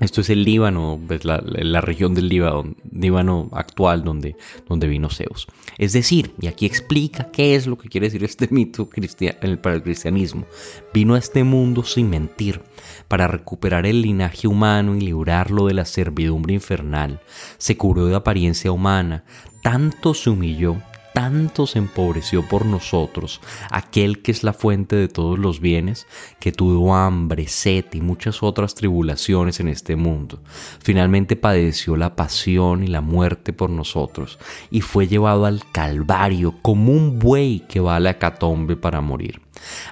Esto 0.00 0.20
es 0.20 0.30
el 0.30 0.42
Líbano, 0.42 0.98
pues 1.06 1.24
la, 1.24 1.38
región 1.80 2.14
del 2.14 2.28
Líbano, 2.28 2.74
Líbano 2.90 3.48
actual 3.52 4.02
donde, 4.02 4.36
donde 4.68 4.88
vino 4.88 5.08
Zeus. 5.08 5.46
Es 5.78 5.92
decir, 5.92 6.34
y 6.40 6.48
aquí 6.48 6.66
explica 6.66 7.30
qué 7.30 7.54
es 7.54 7.68
lo 7.68 7.78
que 7.78 7.88
quiere 7.88 8.08
decir 8.08 8.24
este 8.24 8.48
mito 8.50 8.88
para 9.62 9.76
el 9.76 9.82
cristianismo. 9.82 10.44
Vino 10.92 11.14
a 11.14 11.18
este 11.18 11.44
mundo 11.44 11.84
sin 11.84 12.10
mentir, 12.10 12.62
para 13.06 13.28
recuperar 13.28 13.86
el 13.86 14.02
linaje 14.02 14.48
humano 14.48 14.96
y 14.96 15.00
librarlo 15.00 15.66
de 15.66 15.74
la 15.74 15.84
servidumbre 15.84 16.54
infernal. 16.54 17.20
Se 17.58 17.76
cubrió 17.76 18.06
de 18.06 18.16
apariencia 18.16 18.72
humana, 18.72 19.24
tanto 19.62 20.14
se 20.14 20.30
humilló 20.30 20.82
tanto 21.14 21.66
se 21.66 21.78
empobreció 21.78 22.46
por 22.48 22.66
nosotros, 22.66 23.40
aquel 23.70 24.22
que 24.22 24.32
es 24.32 24.42
la 24.42 24.52
fuente 24.52 24.96
de 24.96 25.08
todos 25.08 25.38
los 25.38 25.60
bienes, 25.60 26.06
que 26.40 26.52
tuvo 26.52 26.94
hambre, 26.94 27.48
sed 27.48 27.84
y 27.92 28.00
muchas 28.00 28.42
otras 28.42 28.74
tribulaciones 28.74 29.60
en 29.60 29.68
este 29.68 29.96
mundo. 29.96 30.40
Finalmente 30.80 31.36
padeció 31.36 31.96
la 31.96 32.16
pasión 32.16 32.84
y 32.84 32.86
la 32.86 33.00
muerte 33.00 33.52
por 33.52 33.70
nosotros, 33.70 34.38
y 34.70 34.80
fue 34.80 35.06
llevado 35.06 35.46
al 35.46 35.62
Calvario 35.72 36.54
como 36.62 36.92
un 36.92 37.18
buey 37.18 37.60
que 37.68 37.80
va 37.80 37.96
a 37.96 38.00
la 38.00 38.18
catombe 38.18 38.76
para 38.76 39.00
morir. 39.00 39.40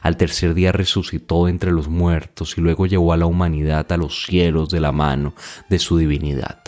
Al 0.02 0.16
tercer 0.16 0.54
día 0.54 0.72
resucitó 0.72 1.48
entre 1.48 1.70
los 1.70 1.88
muertos 1.88 2.56
y 2.56 2.60
luego 2.60 2.86
llevó 2.86 3.12
a 3.12 3.16
la 3.16 3.26
humanidad 3.26 3.90
a 3.92 3.96
los 3.96 4.24
cielos 4.24 4.68
de 4.70 4.80
la 4.80 4.92
mano 4.92 5.34
de 5.68 5.78
su 5.78 5.98
divinidad. 5.98 6.60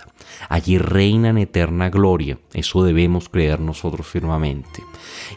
Allí 0.49 0.79
reina 0.79 1.31
en 1.31 1.39
eterna 1.39 1.91
gloria, 1.91 2.39
eso 2.53 2.85
debemos 2.85 3.29
creer 3.29 3.61
nosotros 3.61 4.07
firmemente. 4.07 4.83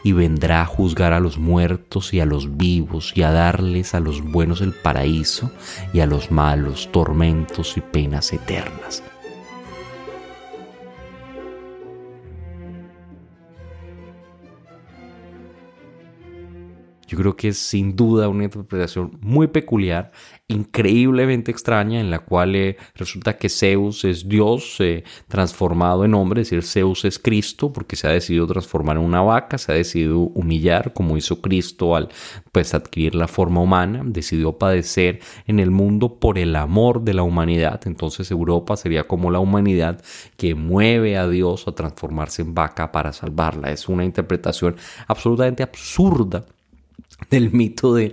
Y 0.04 0.12
vendrá 0.12 0.62
a 0.62 0.66
juzgar 0.66 1.12
a 1.12 1.20
los 1.20 1.38
muertos 1.38 2.12
y 2.14 2.20
a 2.20 2.26
los 2.26 2.56
vivos 2.56 3.12
y 3.14 3.22
a 3.22 3.30
darles 3.30 3.94
a 3.94 4.00
los 4.00 4.22
buenos 4.22 4.60
el 4.60 4.72
paraíso 4.72 5.50
y 5.92 6.00
a 6.00 6.06
los 6.06 6.30
malos 6.30 6.90
tormentos 6.92 7.76
y 7.76 7.80
penas 7.80 8.32
eternas. 8.32 9.02
Yo 17.06 17.16
creo 17.16 17.36
que 17.36 17.48
es 17.48 17.58
sin 17.58 17.94
duda 17.94 18.28
una 18.28 18.44
interpretación 18.44 19.18
muy 19.20 19.46
peculiar, 19.46 20.10
increíblemente 20.48 21.50
extraña, 21.50 22.00
en 22.00 22.10
la 22.10 22.20
cual 22.20 22.54
eh, 22.56 22.76
resulta 22.94 23.36
que 23.36 23.48
Zeus 23.48 24.04
es 24.04 24.28
Dios 24.28 24.76
eh, 24.80 25.04
transformado 25.28 26.04
en 26.04 26.14
hombre, 26.14 26.42
es 26.42 26.50
decir, 26.50 26.64
Zeus 26.64 27.04
es 27.04 27.18
Cristo, 27.18 27.72
porque 27.72 27.96
se 27.96 28.06
ha 28.06 28.10
decidido 28.10 28.46
transformar 28.46 28.96
en 28.96 29.04
una 29.04 29.22
vaca, 29.22 29.58
se 29.58 29.72
ha 29.72 29.74
decidido 29.74 30.18
humillar, 30.18 30.92
como 30.92 31.16
hizo 31.16 31.40
Cristo 31.40 31.96
al 31.96 32.08
pues, 32.52 32.74
adquirir 32.74 33.14
la 33.14 33.28
forma 33.28 33.60
humana, 33.60 34.02
decidió 34.04 34.58
padecer 34.58 35.20
en 35.46 35.60
el 35.60 35.70
mundo 35.70 36.18
por 36.18 36.38
el 36.38 36.56
amor 36.56 37.02
de 37.02 37.14
la 37.14 37.22
humanidad. 37.22 37.80
Entonces 37.86 38.30
Europa 38.30 38.76
sería 38.76 39.04
como 39.04 39.30
la 39.30 39.38
humanidad 39.38 40.02
que 40.36 40.54
mueve 40.54 41.16
a 41.16 41.28
Dios 41.28 41.68
a 41.68 41.72
transformarse 41.72 42.42
en 42.42 42.54
vaca 42.54 42.92
para 42.92 43.12
salvarla. 43.12 43.70
Es 43.70 43.88
una 43.88 44.04
interpretación 44.04 44.76
absolutamente 45.06 45.62
absurda 45.62 46.44
del 47.30 47.50
mito 47.50 47.94
de, 47.94 48.12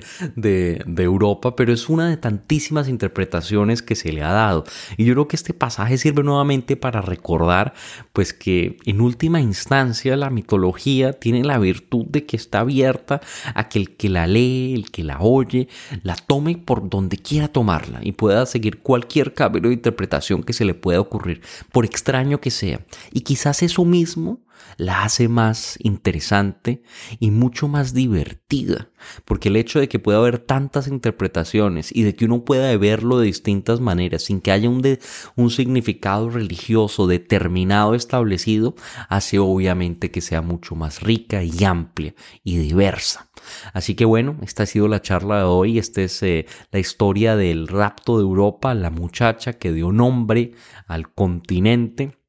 Europa, 0.98 1.56
pero 1.56 1.74
es 1.74 1.90
una 1.90 2.10
de 2.10 2.18
tantísimas 2.18 2.88
interpretaciones 2.88 3.82
que 3.82 3.96
se 3.96 4.12
le 4.12 4.24
ha 4.24 4.32
dado. 4.32 4.64
Y 4.98 5.06
yo 5.06 5.14
creo 5.14 5.28
que 5.28 5.36
este 5.36 5.54
pasaje 5.54 5.98
sirve 5.98 6.24
nuevamente 6.24 6.78
para 6.78 7.02
recordar, 7.02 7.74
pues 8.14 8.34
que 8.34 8.78
en 8.86 9.02
última 9.02 9.42
instancia 9.42 10.16
la 10.16 10.30
mitología 10.30 11.14
tiene 11.14 11.44
la 11.44 11.60
virtud 11.60 12.06
de 12.08 12.26
que 12.26 12.38
está 12.38 12.62
abierta 12.62 13.22
a 13.54 13.70
que 13.70 13.80
el 13.80 13.96
que 13.96 14.10
la 14.10 14.28
lee, 14.28 14.74
el 14.74 14.90
que 14.92 15.04
la 15.04 15.20
oye, 15.20 15.68
la 16.02 16.16
tome 16.16 16.58
por 16.58 16.90
donde 16.90 17.18
quiera 17.18 17.48
tomarla 17.48 18.00
y 18.04 18.14
pueda 18.14 18.46
seguir 18.46 18.80
cualquier 18.80 19.34
cabello 19.34 19.70
de 19.70 19.76
interpretación 19.76 20.44
que 20.44 20.54
se 20.54 20.66
le 20.66 20.74
pueda 20.74 21.00
ocurrir, 21.00 21.42
por 21.72 21.86
extraño 21.86 22.40
que 22.40 22.52
sea. 22.52 22.80
Y 23.12 23.22
quizás 23.22 23.64
eso 23.64 23.86
mismo 23.86 24.40
la 24.78 25.04
hace 25.04 25.28
más 25.28 25.78
interesante 25.82 26.84
y 27.20 27.32
mucho 27.32 27.68
más 27.68 27.94
divertida, 27.94 28.90
porque 29.26 29.50
el 29.50 29.56
hecho 29.56 29.80
de 29.80 29.88
que 29.88 30.00
pueda 30.00 30.20
haber 30.20 30.40
tantas 30.40 30.88
interpretaciones 30.88 31.96
y 31.96 32.04
de 32.04 32.16
que 32.16 32.26
uno 32.26 32.44
pueda 32.44 32.76
verlo 32.78 33.20
de 33.20 33.28
distintas 33.28 33.80
maneras 33.80 34.24
sin 34.24 34.42
que 34.42 34.52
haya 34.52 34.70
un, 34.70 34.98
un 35.36 35.50
significado 35.50 36.30
religioso 36.30 37.08
determinado 37.08 37.96
establecido, 37.96 38.76
hace 39.10 39.40
obviamente 39.40 40.12
que 40.12 40.22
sea 40.22 40.42
mucho 40.42 40.76
más 40.76 41.02
rica 41.02 41.44
y 41.44 41.64
amplia 41.64 42.14
y 42.44 42.58
diversa. 42.58 43.30
Así 43.74 43.96
que 43.96 44.06
bueno, 44.06 44.38
esta 44.42 44.64
ha 44.64 44.66
sido 44.66 44.88
la 44.88 45.02
charla 45.02 45.40
de 45.40 45.44
hoy, 45.44 45.78
esta 45.78 46.02
es 46.02 46.22
eh, 46.24 46.46
la 46.72 46.80
historia 46.80 47.36
del 47.36 47.68
rapto 47.68 48.18
de 48.18 48.24
Europa, 48.24 48.74
la 48.74 48.90
muchacha 48.90 49.54
que 49.54 49.74
dio 49.74 49.92
nombre 49.92 50.52
al 50.88 51.14
continente 51.14 52.23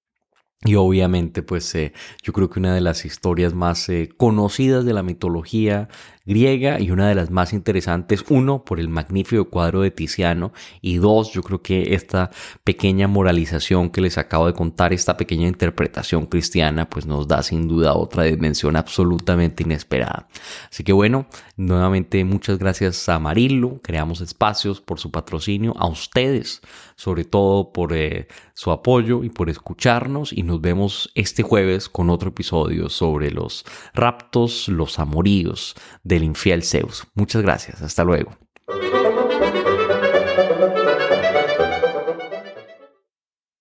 y 0.64 0.76
obviamente, 0.76 1.42
pues 1.42 1.74
eh, 1.74 1.92
yo 2.22 2.32
creo 2.32 2.48
que 2.48 2.58
una 2.58 2.74
de 2.74 2.80
las 2.80 3.04
historias 3.04 3.52
más 3.52 3.86
eh, 3.90 4.08
conocidas 4.16 4.86
de 4.86 4.94
la 4.94 5.02
mitología 5.02 5.88
griega 6.24 6.80
y 6.80 6.90
una 6.90 7.08
de 7.08 7.14
las 7.14 7.30
más 7.30 7.52
interesantes, 7.52 8.24
uno, 8.28 8.64
por 8.64 8.80
el 8.80 8.88
magnífico 8.88 9.44
cuadro 9.50 9.82
de 9.82 9.90
Tiziano 9.90 10.52
y 10.80 10.96
dos, 10.96 11.32
yo 11.32 11.42
creo 11.42 11.62
que 11.62 11.94
esta 11.94 12.30
pequeña 12.64 13.08
moralización 13.08 13.90
que 13.90 14.00
les 14.00 14.16
acabo 14.18 14.46
de 14.46 14.54
contar, 14.54 14.92
esta 14.92 15.16
pequeña 15.16 15.46
interpretación 15.46 16.26
cristiana, 16.26 16.88
pues 16.88 17.06
nos 17.06 17.28
da 17.28 17.42
sin 17.42 17.68
duda 17.68 17.94
otra 17.94 18.24
dimensión 18.24 18.76
absolutamente 18.76 19.64
inesperada. 19.64 20.28
Así 20.70 20.82
que 20.82 20.92
bueno, 20.92 21.26
nuevamente 21.56 22.24
muchas 22.24 22.58
gracias 22.58 23.08
a 23.08 23.18
Marillo, 23.18 23.80
creamos 23.82 24.20
espacios 24.20 24.80
por 24.80 24.98
su 24.98 25.10
patrocinio, 25.10 25.74
a 25.76 25.86
ustedes, 25.86 26.62
sobre 26.96 27.24
todo 27.24 27.72
por 27.72 27.92
eh, 27.92 28.28
su 28.54 28.70
apoyo 28.70 29.24
y 29.24 29.30
por 29.30 29.50
escucharnos 29.50 30.32
y 30.32 30.42
nos 30.42 30.60
vemos 30.60 31.10
este 31.14 31.42
jueves 31.42 31.88
con 31.88 32.08
otro 32.08 32.30
episodio 32.30 32.88
sobre 32.88 33.30
los 33.30 33.64
raptos, 33.94 34.68
los 34.68 34.98
amoríos 34.98 35.74
del 36.14 36.24
infiel 36.24 36.62
Zeus. 36.62 37.06
Muchas 37.14 37.42
gracias, 37.42 37.82
hasta 37.82 38.04
luego. 38.04 38.36